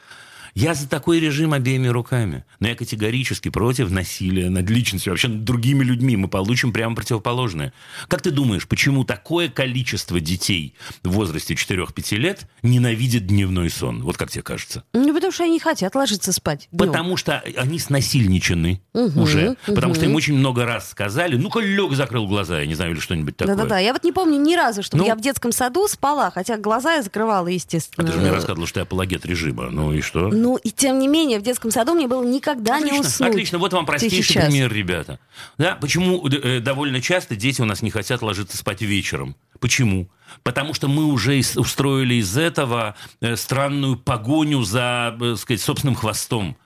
Я 0.56 0.72
за 0.72 0.88
такой 0.88 1.20
режим 1.20 1.52
обеими 1.52 1.88
руками. 1.88 2.42
Но 2.60 2.68
я 2.68 2.74
категорически 2.74 3.50
против 3.50 3.90
насилия 3.90 4.48
над 4.48 4.70
личностью, 4.70 5.12
вообще 5.12 5.28
над 5.28 5.44
другими 5.44 5.84
людьми. 5.84 6.16
Мы 6.16 6.28
получим 6.28 6.72
прямо 6.72 6.96
противоположное. 6.96 7.74
Как 8.08 8.22
ты 8.22 8.30
думаешь, 8.30 8.66
почему 8.66 9.04
такое 9.04 9.50
количество 9.50 10.18
детей 10.18 10.72
в 11.02 11.10
возрасте 11.10 11.52
4-5 11.52 12.16
лет 12.16 12.48
ненавидит 12.62 13.26
дневной 13.26 13.68
сон? 13.68 14.02
Вот 14.02 14.16
как 14.16 14.30
тебе 14.30 14.42
кажется? 14.42 14.82
Ну, 14.94 15.12
потому 15.12 15.30
что 15.30 15.42
они 15.42 15.52
не 15.52 15.60
хотят 15.60 15.94
ложиться 15.94 16.32
спать. 16.32 16.68
Днем. 16.72 16.86
Потому 16.86 17.18
что 17.18 17.42
они 17.58 17.78
снасильничены 17.78 18.80
угу, 18.94 19.24
уже. 19.24 19.58
Угу. 19.66 19.74
Потому 19.74 19.94
что 19.94 20.06
им 20.06 20.14
очень 20.14 20.38
много 20.38 20.64
раз 20.64 20.88
сказали, 20.88 21.36
ну-ка 21.36 21.60
лег, 21.60 21.92
закрыл 21.92 22.26
глаза, 22.26 22.60
я 22.60 22.66
не 22.66 22.74
знаю, 22.74 22.92
или 22.92 23.00
что-нибудь 23.00 23.36
такое. 23.36 23.56
Да-да-да, 23.56 23.78
я 23.78 23.92
вот 23.92 24.04
не 24.04 24.12
помню 24.12 24.40
ни 24.40 24.54
разу, 24.54 24.82
чтобы 24.82 25.02
Ну. 25.02 25.06
я 25.06 25.16
в 25.16 25.20
детском 25.20 25.52
саду 25.52 25.86
спала, 25.86 26.30
хотя 26.30 26.56
глаза 26.56 26.94
я 26.94 27.02
закрывала, 27.02 27.48
естественно. 27.48 28.08
А 28.08 28.10
ты 28.10 28.14
же 28.14 28.22
мне 28.22 28.32
рассказывала, 28.32 28.66
что 28.66 28.80
я 28.80 28.84
апологет 28.84 29.26
режима. 29.26 29.68
Ну 29.68 29.92
и 29.92 30.00
что? 30.00 30.28
Ну, 30.28 30.45
и 30.54 30.70
тем 30.70 31.00
не 31.00 31.08
менее, 31.08 31.40
в 31.40 31.42
детском 31.42 31.72
саду 31.72 31.94
мне 31.94 32.06
было 32.06 32.24
никогда 32.24 32.76
Отлично, 32.76 32.94
не 32.94 33.00
уснуть. 33.00 33.30
отлично. 33.30 33.58
Вот 33.58 33.72
вам 33.72 33.86
простейший 33.86 34.42
пример, 34.42 34.72
ребята. 34.72 35.18
Да, 35.58 35.74
почему 35.74 36.24
э, 36.28 36.60
довольно 36.60 37.00
часто 37.00 37.34
дети 37.34 37.60
у 37.60 37.64
нас 37.64 37.82
не 37.82 37.90
хотят 37.90 38.22
ложиться 38.22 38.56
спать 38.56 38.82
вечером? 38.82 39.34
Почему? 39.58 40.08
Потому 40.44 40.74
что 40.74 40.86
мы 40.86 41.06
уже 41.06 41.40
устроили 41.56 42.14
из 42.14 42.36
этого 42.36 42.94
э, 43.20 43.34
странную 43.34 43.96
погоню 43.96 44.62
за, 44.62 45.16
э, 45.20 45.34
сказать, 45.36 45.60
собственным 45.60 45.96
хвостом. 45.96 46.56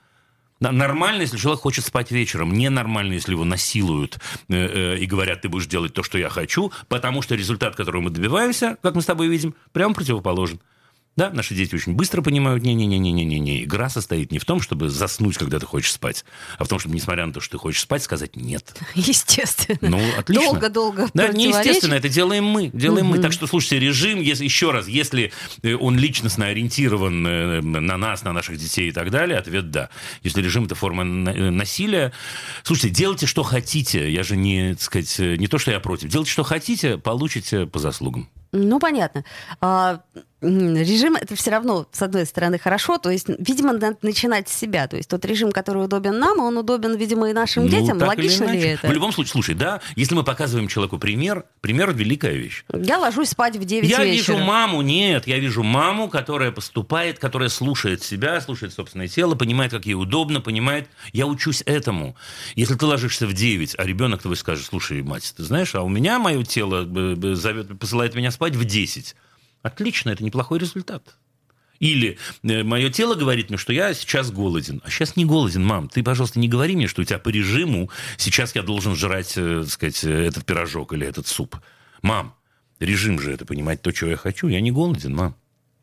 Нормально, 0.61 1.21
если 1.21 1.37
человек 1.37 1.61
хочет 1.61 1.85
спать 1.85 2.11
вечером. 2.11 2.53
Ненормально, 2.53 3.13
если 3.13 3.31
его 3.31 3.43
насилуют 3.43 4.19
э, 4.47 4.53
э, 4.53 4.97
и 4.99 5.07
говорят, 5.07 5.41
ты 5.41 5.49
будешь 5.49 5.65
делать 5.65 5.93
то, 5.93 6.03
что 6.03 6.19
я 6.19 6.29
хочу, 6.29 6.71
потому 6.87 7.23
что 7.23 7.33
результат, 7.33 7.75
которого 7.75 8.01
мы 8.01 8.09
добиваемся, 8.11 8.77
как 8.83 8.93
мы 8.93 9.01
с 9.01 9.05
тобой 9.05 9.27
видим, 9.27 9.55
прямо 9.71 9.95
противоположен. 9.95 10.59
Да, 11.17 11.29
наши 11.29 11.53
дети 11.53 11.75
очень 11.75 11.93
быстро 11.93 12.21
понимают, 12.21 12.63
не-не-не-не-не-не, 12.63 13.65
игра 13.65 13.89
состоит 13.89 14.31
не 14.31 14.39
в 14.39 14.45
том, 14.45 14.61
чтобы 14.61 14.89
заснуть, 14.89 15.37
когда 15.37 15.59
ты 15.59 15.65
хочешь 15.65 15.91
спать, 15.91 16.23
а 16.57 16.63
в 16.63 16.69
том, 16.69 16.79
чтобы, 16.79 16.95
несмотря 16.95 17.25
на 17.25 17.33
то, 17.33 17.41
что 17.41 17.51
ты 17.51 17.57
хочешь 17.57 17.81
спать, 17.81 18.01
сказать 18.03 18.37
нет. 18.37 18.73
Естественно. 18.95 19.77
Ну, 19.81 19.99
отлично. 20.17 20.45
Долго-долго 20.45 21.09
Да, 21.13 21.27
не 21.27 21.49
естественно, 21.49 21.95
это 21.95 22.07
делаем 22.07 22.45
мы. 22.45 22.69
Делаем 22.73 23.07
Мгм. 23.07 23.17
мы. 23.17 23.21
Так 23.21 23.33
что, 23.33 23.45
слушайте, 23.45 23.79
режим, 23.79 24.21
если, 24.21 24.45
еще 24.45 24.71
раз, 24.71 24.87
если 24.87 25.33
э, 25.63 25.73
он 25.73 25.97
личностно 25.97 26.45
ориентирован 26.45 27.27
э, 27.27 27.61
на 27.61 27.97
нас, 27.97 28.23
на 28.23 28.31
наших 28.31 28.57
детей 28.57 28.87
и 28.87 28.91
так 28.93 29.11
далее, 29.11 29.37
ответ 29.37 29.69
да. 29.69 29.89
Если 30.23 30.41
режим 30.41 30.63
это 30.63 30.75
форма 30.75 31.03
э, 31.03 31.49
насилия, 31.49 32.13
слушайте, 32.63 32.95
делайте, 32.95 33.25
что 33.25 33.43
хотите. 33.43 34.09
Я 34.11 34.23
же 34.23 34.37
не, 34.37 34.75
так 34.75 34.81
сказать, 34.81 35.19
не 35.19 35.47
то, 35.47 35.57
что 35.57 35.71
я 35.71 35.81
против. 35.81 36.09
Делайте, 36.09 36.31
что 36.31 36.43
хотите, 36.43 36.97
получите 36.97 37.65
по 37.65 37.79
заслугам. 37.79 38.29
Ну, 38.53 38.79
понятно. 38.79 39.23
А, 39.61 40.01
режим 40.41 41.15
это 41.15 41.35
все 41.35 41.51
равно, 41.51 41.87
с 41.91 42.01
одной 42.01 42.25
стороны, 42.25 42.57
хорошо. 42.57 42.97
То 42.97 43.09
есть, 43.09 43.27
видимо, 43.27 43.73
надо 43.73 43.97
начинать 44.01 44.49
с 44.49 44.57
себя. 44.57 44.87
То 44.87 44.97
есть 44.97 45.09
тот 45.09 45.23
режим, 45.25 45.51
который 45.51 45.85
удобен 45.85 46.17
нам, 46.19 46.39
он 46.39 46.57
удобен, 46.57 46.95
видимо, 46.95 47.29
и 47.29 47.33
нашим 47.33 47.65
Ну, 47.65 47.69
детям. 47.69 47.99
Логично 47.99 48.45
ли 48.45 48.59
это? 48.59 48.87
В 48.87 48.91
любом 48.91 49.11
случае, 49.11 49.31
слушай, 49.31 49.55
да, 49.55 49.81
если 49.95 50.15
мы 50.15 50.23
показываем 50.23 50.67
человеку 50.67 50.97
пример, 50.97 51.45
пример– 51.61 51.93
великая 51.93 52.33
вещь. 52.33 52.65
Я 52.73 52.97
ложусь 52.97 53.29
спать 53.29 53.55
в 53.55 53.63
9 53.65 53.87
Я 53.89 54.03
вечера. 54.03 54.35
вижу 54.35 54.37
маму, 54.43 54.81
нет, 54.81 55.27
я 55.27 55.37
вижу 55.39 55.63
маму, 55.63 56.09
которая 56.09 56.51
поступает, 56.51 57.19
которая 57.19 57.49
слушает 57.49 58.03
себя, 58.03 58.41
слушает 58.41 58.73
собственное 58.73 59.07
тело, 59.07 59.35
понимает, 59.35 59.71
как 59.71 59.85
ей 59.85 59.93
удобно, 59.93 60.41
понимает. 60.41 60.87
Я 61.13 61.27
учусь 61.27 61.61
этому. 61.65 62.15
Если 62.55 62.75
ты 62.75 62.85
ложишься 62.85 63.27
в 63.27 63.33
9, 63.33 63.75
а 63.77 63.83
ребенок 63.83 64.21
твой 64.23 64.35
скажет, 64.35 64.65
слушай, 64.65 65.01
мать, 65.03 65.33
ты 65.35 65.43
знаешь, 65.43 65.75
а 65.75 65.81
у 65.83 65.89
меня 65.89 66.17
мое 66.19 66.43
тело 66.43 66.87
э, 66.87 67.35
зовет, 67.35 67.77
посылает 67.79 68.15
меня 68.15 68.31
спать 68.31 68.55
в 68.55 68.65
10. 68.65 69.15
Отлично, 69.61 70.09
это 70.09 70.23
неплохой 70.23 70.59
результат. 70.59 71.15
Или 71.79 72.19
э, 72.43 72.63
мое 72.63 72.91
тело 72.91 73.15
говорит 73.15 73.49
мне, 73.49 73.57
что 73.57 73.73
я 73.73 73.93
сейчас 73.95 74.31
голоден. 74.31 74.81
А 74.85 74.89
сейчас 74.91 75.15
не 75.15 75.25
голоден, 75.25 75.63
мам. 75.63 75.89
Ты, 75.89 76.03
пожалуйста, 76.03 76.39
не 76.39 76.47
говори 76.47 76.75
мне, 76.75 76.87
что 76.87 77.01
у 77.01 77.05
тебя 77.05 77.17
по 77.17 77.29
режиму 77.29 77.89
сейчас 78.17 78.55
я 78.55 78.61
должен 78.61 78.95
жрать, 78.95 79.33
э, 79.35 79.61
так 79.63 79.71
сказать, 79.71 80.03
э, 80.03 80.11
этот 80.11 80.45
пирожок 80.45 80.93
или 80.93 81.07
этот 81.07 81.25
суп. 81.25 81.57
Мам, 82.03 82.35
режим 82.79 83.19
же 83.19 83.31
это 83.31 83.45
понимать 83.45 83.81
то, 83.81 83.91
чего 83.91 84.11
я 84.11 84.15
хочу. 84.15 84.47
Я 84.47 84.61
не 84.61 84.71
голоден, 84.71 85.15
мам. 85.15 85.35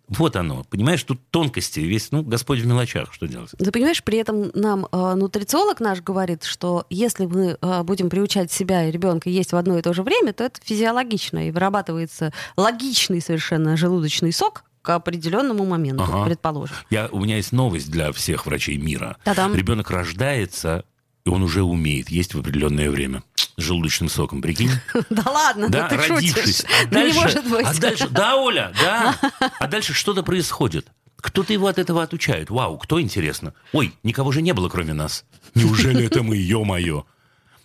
Вот 0.09 0.37
оно. 0.37 0.65
Понимаешь, 0.71 1.03
тут 1.03 1.21
тонкости. 1.31 1.81
Весь, 1.81 2.11
ну, 2.13 2.23
Господь 2.23 2.61
в 2.61 2.67
мелочах. 2.67 3.13
Что 3.13 3.27
делать? 3.29 3.51
Ты 3.59 3.71
понимаешь, 3.71 4.03
при 4.03 4.19
этом 4.19 4.51
нам 4.55 4.87
э, 4.91 5.15
нутрициолог 5.15 5.81
наш 5.81 6.01
говорит, 6.01 6.45
что 6.45 6.87
если 6.89 7.27
мы 7.27 7.59
э, 7.61 7.83
будем 7.83 8.09
приучать 8.09 8.51
себя 8.51 8.87
и 8.89 8.91
ребенка 8.91 9.29
есть 9.29 9.53
в 9.53 9.57
одно 9.57 9.79
и 9.79 9.83
то 9.83 9.93
же 9.93 10.03
время, 10.03 10.33
то 10.33 10.45
это 10.45 10.61
физиологично 10.63 11.49
и 11.49 11.51
вырабатывается 11.51 12.33
логичный 12.57 13.21
совершенно 13.21 13.77
желудочный 13.77 14.33
сок 14.33 14.65
к 14.83 14.91
определенному 14.91 15.67
моменту, 15.67 16.05
Ага. 16.05 16.25
предположим. 16.25 16.75
Я, 16.89 17.09
у 17.13 17.21
меня 17.21 17.37
есть 17.37 17.53
новость 17.53 17.91
для 17.91 18.11
всех 18.13 18.47
врачей 18.47 18.79
мира. 18.79 19.19
Та-дам. 19.25 19.55
Ребенок 19.55 19.91
рождается, 19.91 20.85
и 21.29 21.31
он 21.31 21.43
уже 21.43 21.63
умеет 21.63 22.09
есть 22.09 22.33
в 22.35 22.41
определенное 22.41 22.91
время. 22.91 23.23
С 23.59 23.63
желудочным 23.63 24.09
соком, 24.09 24.41
прикинь? 24.41 24.71
Да 25.11 25.31
ладно, 25.31 25.69
Да, 25.69 25.89
ты 25.89 25.97
родившись. 25.97 26.33
шутишь. 26.33 26.61
А 26.71 26.85
Ну 26.85 26.89
не 27.05 27.13
дальше- 27.13 27.21
может 27.21 27.51
быть. 27.51 27.67
А 27.67 27.75
дальше, 27.75 28.09
да, 28.09 28.37
Оля, 28.37 28.73
да. 28.81 29.15
А 29.61 29.67
дальше 29.69 29.93
что-то 29.93 30.23
происходит. 30.23 30.87
Кто-то 31.17 31.53
его 31.53 31.67
от 31.67 31.79
этого 31.79 32.03
отучает. 32.03 32.49
Вау, 32.49 32.79
кто 32.79 32.99
интересно? 33.01 33.53
Ой, 33.73 33.93
никого 34.05 34.33
же 34.33 34.41
не 34.41 34.53
было, 34.55 34.69
кроме 34.71 34.95
нас. 34.95 35.25
Неужели 35.55 36.07
это 36.07 36.23
мы, 36.23 36.37
ё-моё? 36.37 37.05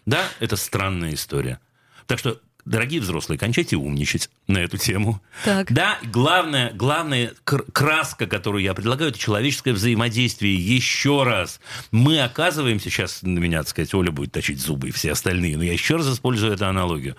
Да, 0.06 0.24
это 0.42 0.58
странная 0.58 1.14
история. 1.14 1.60
Так 2.08 2.20
что, 2.20 2.40
дорогие 2.66 3.02
взрослые, 3.02 3.38
кончайте 3.38 3.76
умничать 3.76 4.30
на 4.48 4.60
эту 4.60 4.78
тему. 4.78 5.22
Так. 5.44 5.72
Да, 5.72 5.98
главное, 6.04 6.72
главная 6.74 7.34
кр- 7.44 7.66
краска, 7.72 8.26
которую 8.26 8.64
я 8.64 8.74
предлагаю, 8.74 9.12
это 9.12 9.20
человеческое 9.20 9.74
взаимодействие. 9.74 10.56
Еще 10.56 11.24
раз. 11.24 11.60
Мы 11.92 12.22
оказываемся, 12.22 12.90
сейчас 12.90 13.22
на 13.22 13.40
меня, 13.40 13.60
так 13.60 13.70
сказать, 13.70 13.94
Оля 13.94 14.12
будет 14.12 14.32
точить 14.32 14.60
зубы 14.60 14.90
и 14.90 14.92
все 14.92 15.12
остальные, 15.12 15.58
но 15.58 15.64
я 15.64 15.74
еще 15.74 15.96
раз 15.96 16.08
использую 16.08 16.54
эту 16.54 16.66
аналогию. 16.66 17.16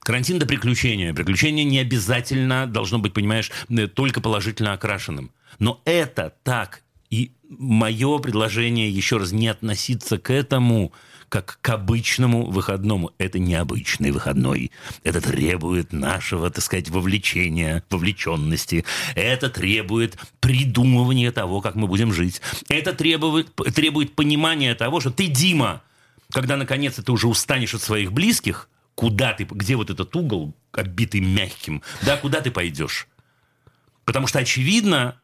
Карантин 0.00 0.38
до 0.38 0.46
приключения. 0.46 1.14
Приключение 1.14 1.64
не 1.64 1.78
обязательно 1.78 2.66
должно 2.66 2.98
быть, 2.98 3.12
понимаешь, 3.12 3.50
э, 3.68 3.86
только 3.86 4.20
положительно 4.20 4.72
окрашенным. 4.72 5.30
Но 5.58 5.80
это 5.84 6.34
так. 6.42 6.82
И 7.10 7.32
мое 7.48 8.18
предложение 8.18 8.90
еще 8.90 9.16
раз 9.16 9.32
не 9.32 9.48
относиться 9.48 10.18
к 10.18 10.30
этому 10.30 10.92
как 11.28 11.58
к 11.60 11.68
обычному 11.68 12.46
выходному. 12.46 13.12
Это 13.18 13.38
необычный 13.38 14.10
выходной. 14.10 14.70
Это 15.04 15.20
требует 15.20 15.92
нашего, 15.92 16.50
так 16.50 16.64
сказать, 16.64 16.88
вовлечения, 16.88 17.84
вовлеченности. 17.90 18.84
Это 19.14 19.50
требует 19.50 20.18
придумывания 20.40 21.32
того, 21.32 21.60
как 21.60 21.74
мы 21.74 21.86
будем 21.86 22.12
жить. 22.12 22.40
Это 22.68 22.92
требует, 22.92 23.54
требует 23.74 24.14
понимания 24.14 24.74
того, 24.74 25.00
что 25.00 25.10
ты, 25.10 25.26
Дима, 25.26 25.82
когда 26.32 26.56
наконец 26.56 26.94
ты 26.94 27.12
уже 27.12 27.28
устанешь 27.28 27.74
от 27.74 27.82
своих 27.82 28.12
близких, 28.12 28.68
куда 28.94 29.32
ты, 29.32 29.44
где 29.44 29.76
вот 29.76 29.90
этот 29.90 30.14
угол, 30.16 30.54
оббитый 30.72 31.20
мягким, 31.20 31.82
да, 32.02 32.16
куда 32.16 32.40
ты 32.40 32.50
пойдешь? 32.50 33.06
Потому 34.04 34.26
что, 34.26 34.38
очевидно, 34.38 35.20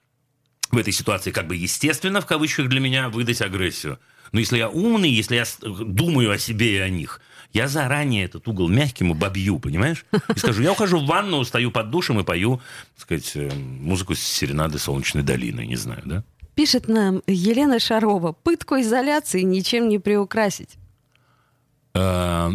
в 0.75 0.79
этой 0.79 0.93
ситуации 0.93 1.31
как 1.31 1.47
бы 1.47 1.57
естественно, 1.57 2.21
в 2.21 2.27
кавычках 2.27 2.69
для 2.69 2.81
меня, 2.81 3.09
выдать 3.09 3.41
агрессию. 3.43 3.99
Но 4.33 4.41
если 4.41 4.59
я 4.59 4.69
умный, 4.69 5.11
если 5.11 5.37
я 5.37 5.45
с- 5.45 5.59
думаю 5.61 6.31
о 6.33 6.39
себе 6.39 6.77
и 6.77 6.79
о 6.79 6.89
них, 6.89 7.21
я 7.53 7.69
заранее 7.69 8.25
этот 8.25 8.49
угол 8.49 8.69
мягким 8.69 9.13
обобью, 9.13 9.59
понимаешь? 9.61 10.05
И 10.35 10.39
скажу, 10.39 10.63
я 10.63 10.73
ухожу 10.73 10.99
в 10.99 11.07
ванну, 11.07 11.45
стою 11.45 11.71
под 11.71 11.91
душем 11.91 12.19
и 12.19 12.25
пою, 12.25 12.61
так 12.97 13.03
сказать, 13.03 13.33
э, 13.37 13.51
музыку 13.55 14.15
с 14.17 14.21
серенады 14.21 14.79
«Солнечной 14.79 15.23
долины», 15.23 15.65
не 15.67 15.77
знаю, 15.77 16.03
да? 16.05 16.25
Пишет 16.57 16.89
нам 16.89 17.23
Елена 17.27 17.79
Шарова. 17.79 18.33
Пытку 18.33 18.81
изоляции 18.81 19.43
ничем 19.43 19.89
не 19.89 19.99
приукрасить. 19.99 20.77
Э, 21.95 22.51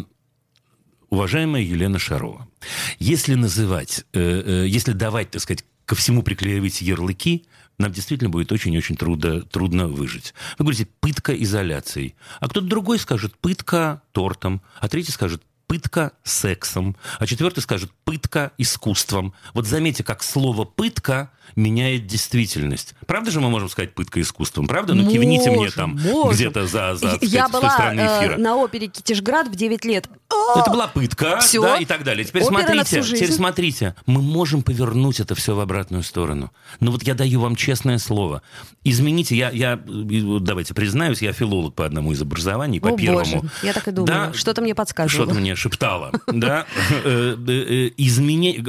Уважаемая 1.10 1.64
Елена 1.64 1.98
Шарова, 1.98 2.48
если 3.00 3.34
называть, 3.34 4.06
э, 4.14 4.20
э, 4.46 4.68
если 4.68 4.92
давать, 4.92 5.32
так 5.32 5.42
сказать, 5.42 5.66
ко 5.86 5.96
всему 5.96 6.22
приклеивать 6.22 6.82
ярлыки, 6.84 7.48
нам 7.80 7.92
действительно 7.92 8.30
будет 8.30 8.52
очень-очень 8.52 8.96
трудно, 8.96 9.42
трудно 9.42 9.88
выжить. 9.88 10.34
Вы 10.58 10.66
говорите, 10.66 10.88
пытка 11.00 11.34
изоляцией. 11.34 12.16
А 12.40 12.48
кто-то 12.50 12.68
другой 12.68 13.00
скажет, 13.00 13.36
пытка 13.38 14.02
тортом. 14.12 14.62
А 14.80 14.88
третий 14.88 15.12
скажет, 15.12 15.42
пытка 15.66 16.14
сексом. 16.24 16.98
А 17.20 17.28
четвертый 17.28 17.62
скажет, 17.62 17.92
пытка 18.04 18.52
искусством. 18.58 19.34
Вот 19.54 19.68
заметьте, 19.68 20.04
как 20.04 20.24
слово 20.24 20.66
«пытка» 20.66 21.32
меняет 21.56 22.08
действительность. 22.08 22.96
Правда 23.06 23.30
же 23.30 23.40
мы 23.40 23.50
можем 23.50 23.70
сказать 23.70 23.94
«пытка 23.94 24.20
искусством»? 24.20 24.68
Правда? 24.68 24.96
Ну, 24.96 25.10
кивните 25.10 25.52
мне 25.52 25.70
там 25.70 25.92
можем. 25.96 26.32
где-то 26.32 26.66
за, 26.66 26.96
за 26.96 27.20
Я 27.22 27.48
сказать, 27.48 27.52
той 27.52 27.62
была 27.62 27.70
стороны 27.70 28.00
э, 28.02 28.20
эфира. 28.20 28.38
на 28.38 28.56
опере 28.58 28.88
Китежград 28.88 29.48
в 29.48 29.56
9 29.56 29.86
лет. 29.86 30.10
Это 30.56 30.72
была 30.72 30.88
пытка, 30.88 31.40
Всё. 31.40 31.62
да, 31.62 31.78
и 31.78 31.86
так 31.86 32.04
далее. 32.04 32.26
Теперь 32.26 32.44
Опера 32.44 32.64
смотрите, 32.64 33.02
теперь 33.02 33.32
смотрите, 33.32 33.96
мы 34.06 34.22
можем 34.22 34.62
повернуть 34.62 35.20
это 35.20 35.36
все 35.36 35.56
в 35.56 35.60
обратную 35.60 36.04
сторону. 36.04 36.52
Но 36.80 36.92
вот 36.92 37.04
я 37.04 37.14
даю 37.14 37.40
вам 37.40 37.56
честное 37.56 37.98
слово. 37.98 38.42
Измените, 38.84 39.36
я, 39.36 39.50
я 39.50 39.80
давайте 39.86 40.74
признаюсь, 40.74 41.22
я 41.22 41.34
филолог 41.34 41.76
по 41.76 41.86
одному 41.86 42.12
из 42.12 42.22
образований, 42.22 42.80
по 42.80 42.90
О, 42.90 42.98
первому. 42.98 43.42
боже, 43.42 43.50
я 43.64 43.74
так 43.74 43.88
и 43.88 43.92
думала. 43.92 44.32
Да, 44.32 44.34
Что-то 44.34 44.62
мне 44.62 44.76
подсказывало. 44.76 45.28
Что-то 45.28 45.40
мне 45.40 45.56
шептало, 45.56 46.12
да. 46.28 46.66
Э, 47.04 47.36
э, 47.36 47.52
э, 47.52 47.92
Измене... 47.98 48.66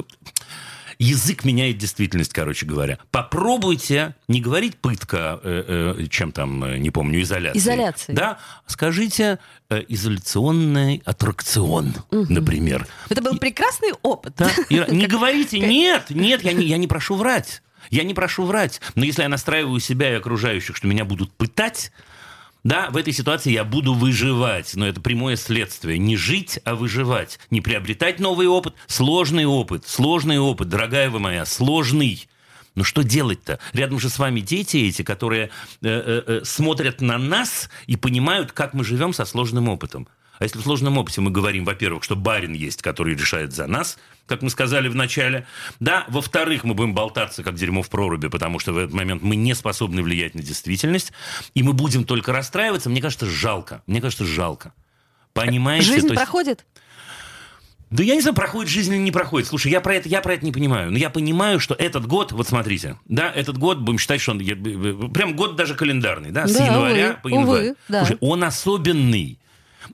Язык 1.01 1.45
меняет 1.45 1.79
действительность, 1.79 2.35
короче 2.35 2.67
говоря. 2.67 2.99
Попробуйте 3.11 4.15
не 4.29 4.43
говорить 4.43 4.77
пытка, 4.77 5.41
э, 5.43 5.95
э, 5.97 6.07
чем 6.09 6.31
там, 6.31 6.63
э, 6.63 6.77
не 6.77 6.91
помню, 6.91 7.23
изоляция. 7.23 7.59
Изоляция. 7.59 8.15
Да, 8.15 8.39
скажите 8.67 9.39
э, 9.71 9.83
изоляционный 9.89 11.03
аттракцион, 11.07 11.95
например. 12.11 12.87
Это 13.09 13.23
был 13.23 13.39
прекрасный 13.39 13.93
опыт. 14.03 14.35
Да, 14.37 14.51
Ира, 14.69 14.89
не 14.89 15.07
говорите, 15.07 15.59
нет, 15.59 16.11
нет, 16.11 16.43
я 16.43 16.53
не, 16.53 16.67
я 16.67 16.77
не 16.77 16.87
прошу 16.87 17.15
врать. 17.15 17.63
Я 17.89 18.05
не 18.05 18.13
прошу 18.13 18.45
врать. 18.45 18.83
Но 18.95 19.07
если 19.07 19.23
я 19.23 19.31
настраиваю 19.31 19.81
себя 19.81 20.13
и 20.13 20.17
окружающих, 20.17 20.77
что 20.77 20.87
меня 20.87 21.07
будут 21.07 21.33
пытать, 21.33 21.93
да, 22.63 22.91
в 22.91 22.97
этой 22.97 23.13
ситуации 23.13 23.53
я 23.53 23.65
буду 23.65 23.95
выживать. 23.95 24.75
Но 24.75 24.87
это 24.87 25.01
прямое 25.01 25.37
следствие. 25.37 25.99
Не 25.99 26.17
жить, 26.17 26.59
а 26.65 26.75
выживать. 26.75 27.39
Не 27.51 27.61
приобретать 27.61 28.21
новый 28.21 28.47
опыт. 28.47 28.75
Сложный 28.87 29.47
опыт. 29.47 29.87
Сложный 29.87 30.39
опыт, 30.39 30.69
дорогая 30.69 31.11
вы 31.11 31.21
моя. 31.21 31.47
Сложный. 31.47 32.29
Ну 32.75 32.85
что 32.85 33.03
делать-то? 33.03 33.59
Рядом 33.73 33.99
же 33.99 34.09
с 34.09 34.19
вами 34.19 34.41
дети 34.41 34.77
эти, 34.77 35.03
которые 35.03 35.47
э, 35.47 35.49
э, 35.83 36.23
э, 36.27 36.41
смотрят 36.45 37.01
на 37.01 37.19
нас 37.19 37.71
и 37.87 37.97
понимают, 37.97 38.53
как 38.53 38.75
мы 38.75 38.85
живем 38.85 39.13
со 39.13 39.25
сложным 39.25 39.69
опытом. 39.69 40.07
А 40.41 40.45
если 40.45 40.59
в 40.59 40.63
сложном 40.63 40.97
опыте 40.97 41.21
мы 41.21 41.31
говорим, 41.31 41.67
во-первых, 41.67 42.03
что 42.03 42.17
барин 42.17 42.55
есть, 42.55 42.81
который 42.81 43.15
решает 43.15 43.53
за 43.53 43.67
нас, 43.67 43.99
как 44.27 44.41
мы 44.41 44.49
сказали 44.49 44.89
в 44.89 44.95
начале, 44.95 45.47
да, 45.81 46.07
во-вторых, 46.09 46.65
мы 46.65 46.73
будем 46.73 46.95
болтаться, 46.95 47.43
как 47.43 47.57
дерьмо 47.57 47.83
в 47.83 47.91
проруби, 47.91 48.29
потому 48.29 48.59
что 48.59 48.73
в 48.73 48.79
этот 48.79 48.95
момент 48.95 49.23
мы 49.23 49.37
не 49.37 49.55
способны 49.55 50.03
влиять 50.03 50.35
на 50.35 50.43
действительность, 50.43 51.13
и 51.55 51.63
мы 51.63 51.75
будем 51.75 52.05
только 52.05 52.33
расстраиваться, 52.33 52.89
мне 52.89 53.03
кажется, 53.03 53.27
жалко. 53.27 53.83
Мне 53.87 54.01
кажется, 54.01 54.25
жалко. 54.25 54.73
Понимаете? 55.35 55.85
Жизнь 55.87 56.07
То 56.09 56.15
есть- 56.15 56.25
проходит? 56.25 56.65
Да 57.91 58.03
я 58.03 58.15
не 58.15 58.21
знаю, 58.23 58.35
проходит 58.37 58.71
жизнь 58.71 58.95
или 58.95 59.01
не 59.01 59.11
проходит. 59.11 59.47
Слушай, 59.49 59.73
я 59.73 59.81
про 59.83 59.97
это, 59.97 60.09
я 60.09 60.23
про 60.23 60.33
это 60.35 60.45
не 60.45 60.53
понимаю. 60.53 60.91
Но 60.93 60.97
я 60.97 61.11
понимаю, 61.11 61.61
что 61.61 61.75
этот 61.75 62.07
год, 62.07 62.33
вот 62.33 62.49
смотрите, 62.49 62.97
да, 63.07 63.31
этот 63.31 63.59
год, 63.59 63.81
будем 63.81 63.99
считать, 63.99 64.21
что 64.23 64.31
он 64.31 64.39
я- 64.39 64.55
прям 64.55 65.35
год 65.37 65.57
даже 65.57 65.75
календарный, 65.75 66.31
да, 66.31 66.47
с 66.47 66.55
Да, 66.55 66.65
января 66.67 67.07
увы, 67.09 67.19
по 67.23 67.29
январь. 67.29 67.61
увы, 67.67 67.75
да. 67.89 68.07
Слушай, 68.07 68.19
он 68.21 68.45
особенный. 68.45 69.39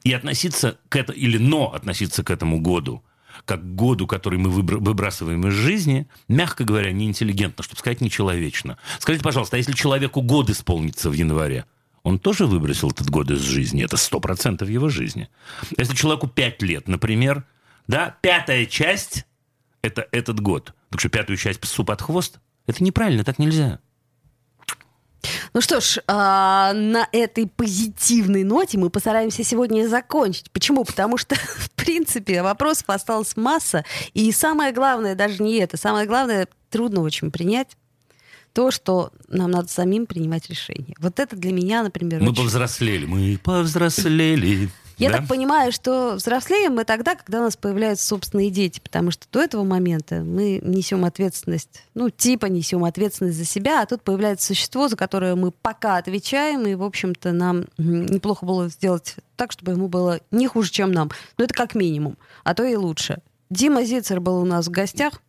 И 0.04 0.12
относиться 0.12 0.78
к 0.88 0.96
этому, 0.96 1.18
или 1.18 1.38
но 1.38 1.72
относиться 1.72 2.24
к 2.24 2.30
этому 2.30 2.60
году, 2.60 3.02
как 3.44 3.60
к 3.60 3.74
году, 3.74 4.06
который 4.06 4.38
мы 4.38 4.50
выбра- 4.50 4.78
выбрасываем 4.78 5.46
из 5.46 5.54
жизни, 5.54 6.08
мягко 6.28 6.64
говоря, 6.64 6.92
неинтеллигентно, 6.92 7.62
чтобы 7.64 7.78
сказать 7.78 8.00
нечеловечно. 8.00 8.78
Скажите, 8.98 9.24
пожалуйста, 9.24 9.56
а 9.56 9.58
если 9.58 9.72
человеку 9.72 10.22
год 10.22 10.50
исполнится 10.50 11.10
в 11.10 11.12
январе, 11.12 11.64
он 12.02 12.18
тоже 12.18 12.46
выбросил 12.46 12.90
этот 12.90 13.10
год 13.10 13.30
из 13.30 13.40
жизни. 13.40 13.84
Это 13.84 13.96
сто 13.96 14.20
процентов 14.20 14.68
его 14.68 14.88
жизни. 14.88 15.28
Если 15.76 15.94
человеку 15.96 16.28
пять 16.28 16.62
лет, 16.62 16.86
например, 16.86 17.44
да, 17.88 18.16
пятая 18.20 18.66
часть– 18.66 19.26
это 19.82 20.06
этот 20.12 20.40
год. 20.40 20.72
Так 20.90 21.00
что 21.00 21.08
пятую 21.08 21.36
часть 21.36 21.60
псу 21.60 21.84
под 21.84 22.00
хвост– 22.00 22.38
это 22.66 22.82
неправильно, 22.82 23.24
так 23.24 23.38
нельзя. 23.38 23.80
Ну 25.54 25.60
что 25.60 25.80
ж, 25.80 25.98
а, 26.06 26.72
на 26.72 27.08
этой 27.12 27.46
позитивной 27.46 28.44
ноте 28.44 28.78
мы 28.78 28.90
постараемся 28.90 29.42
сегодня 29.42 29.88
закончить. 29.88 30.50
Почему? 30.50 30.84
Потому 30.84 31.16
что, 31.18 31.34
в 31.58 31.70
принципе, 31.72 32.42
вопросов 32.42 32.84
осталась 32.88 33.36
масса. 33.36 33.84
И 34.14 34.30
самое 34.32 34.72
главное 34.72 35.14
даже 35.14 35.42
не 35.42 35.56
это. 35.58 35.76
Самое 35.76 36.06
главное, 36.06 36.46
трудно 36.70 37.00
очень 37.00 37.30
принять 37.30 37.76
то, 38.52 38.70
что 38.70 39.12
нам 39.28 39.50
надо 39.50 39.68
самим 39.68 40.06
принимать 40.06 40.48
решения. 40.48 40.94
Вот 40.98 41.20
это 41.20 41.36
для 41.36 41.52
меня, 41.52 41.82
например, 41.82 42.20
Мы 42.22 42.30
очень- 42.30 42.42
повзрослели, 42.42 43.04
мы 43.04 43.38
повзрослели. 43.42 44.70
Я 44.98 45.10
Да? 45.10 45.18
так 45.18 45.28
понимаю, 45.28 45.72
что 45.72 46.14
взрослеем 46.14 46.74
мы 46.74 46.84
тогда, 46.84 47.14
когда 47.14 47.40
у 47.40 47.42
нас 47.42 47.56
появляются 47.56 48.06
собственные 48.06 48.50
дети, 48.50 48.80
потому 48.80 49.10
что 49.10 49.26
до 49.30 49.42
этого 49.42 49.62
момента 49.62 50.22
мы 50.22 50.58
несем 50.62 51.04
ответственность, 51.04 51.82
ну, 51.94 52.08
типа 52.08 52.46
несем 52.46 52.84
ответственность 52.84 53.36
за 53.36 53.44
себя, 53.44 53.82
а 53.82 53.86
тут 53.86 54.02
появляется 54.02 54.48
существо, 54.48 54.88
за 54.88 54.96
которое 54.96 55.34
мы 55.34 55.50
пока 55.50 55.96
отвечаем, 55.98 56.66
и, 56.66 56.74
в 56.74 56.82
общем-то, 56.82 57.32
нам 57.32 57.66
неплохо 57.76 58.46
было 58.46 58.68
сделать 58.68 59.16
так, 59.36 59.52
чтобы 59.52 59.72
ему 59.72 59.88
было 59.88 60.20
не 60.30 60.46
хуже, 60.46 60.70
чем 60.70 60.92
нам. 60.92 61.10
Но 61.36 61.44
это 61.44 61.52
как 61.52 61.74
минимум, 61.74 62.16
а 62.42 62.54
то 62.54 62.64
и 62.64 62.74
лучше. 62.74 63.18
Дима 63.50 63.84
Зицер 63.84 64.20
был 64.20 64.38
у 64.38 64.44
нас 64.44 64.66
в 64.66 64.70
гостях. 64.70 65.20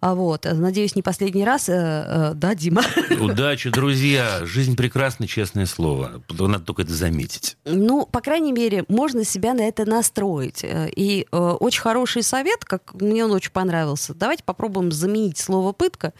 А 0.00 0.14
вот, 0.14 0.44
надеюсь, 0.44 0.94
не 0.96 1.02
последний 1.02 1.44
раз. 1.44 1.68
Э, 1.68 1.72
э, 1.72 2.32
да, 2.34 2.54
Дима? 2.54 2.82
Удачи, 3.20 3.70
друзья. 3.70 4.40
Жизнь 4.44 4.76
прекрасна, 4.76 5.26
честное 5.26 5.66
слово. 5.66 6.22
Надо 6.30 6.64
только 6.64 6.82
это 6.82 6.92
заметить. 6.92 7.56
Ну, 7.64 8.06
по 8.06 8.20
крайней 8.20 8.52
мере, 8.52 8.84
можно 8.88 9.24
себя 9.24 9.54
на 9.54 9.62
это 9.62 9.84
настроить. 9.84 10.62
Э, 10.64 10.88
И 10.94 11.26
очень 11.30 11.80
хороший 11.80 12.22
совет, 12.22 12.64
как 12.64 12.94
мне 12.94 13.24
он 13.24 13.32
очень 13.32 13.52
понравился. 13.52 14.14
Давайте 14.14 14.44
попробуем 14.44 14.92
заменить 14.92 15.38
слово 15.38 15.72
пытка. 15.72 16.12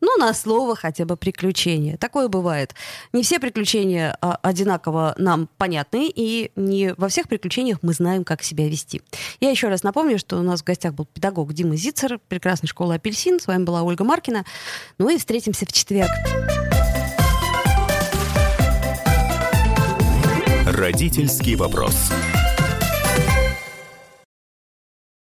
Ну, 0.00 0.16
на 0.16 0.32
слово 0.34 0.76
хотя 0.76 1.04
бы 1.04 1.16
приключение. 1.16 1.96
Такое 1.96 2.28
бывает. 2.28 2.74
Не 3.12 3.22
все 3.22 3.40
приключения 3.40 4.16
а, 4.20 4.38
одинаково 4.42 5.14
нам 5.18 5.48
понятны, 5.58 6.10
и 6.14 6.52
не 6.56 6.94
во 6.96 7.08
всех 7.08 7.28
приключениях 7.28 7.78
мы 7.82 7.92
знаем, 7.92 8.24
как 8.24 8.42
себя 8.42 8.68
вести. 8.68 9.02
Я 9.40 9.50
еще 9.50 9.68
раз 9.68 9.82
напомню, 9.82 10.18
что 10.18 10.38
у 10.38 10.42
нас 10.42 10.60
в 10.60 10.64
гостях 10.64 10.94
был 10.94 11.06
педагог 11.06 11.52
Дима 11.52 11.76
Зицер, 11.76 12.20
прекрасной 12.28 12.68
школы 12.68 12.94
«Апельсин». 12.94 13.40
С 13.40 13.46
вами 13.46 13.64
была 13.64 13.82
Ольга 13.82 14.04
Маркина. 14.04 14.44
Ну 14.98 15.08
и 15.08 15.18
встретимся 15.18 15.66
в 15.66 15.72
четверг. 15.72 16.10
Родительский 20.66 21.56
вопрос. 21.56 22.10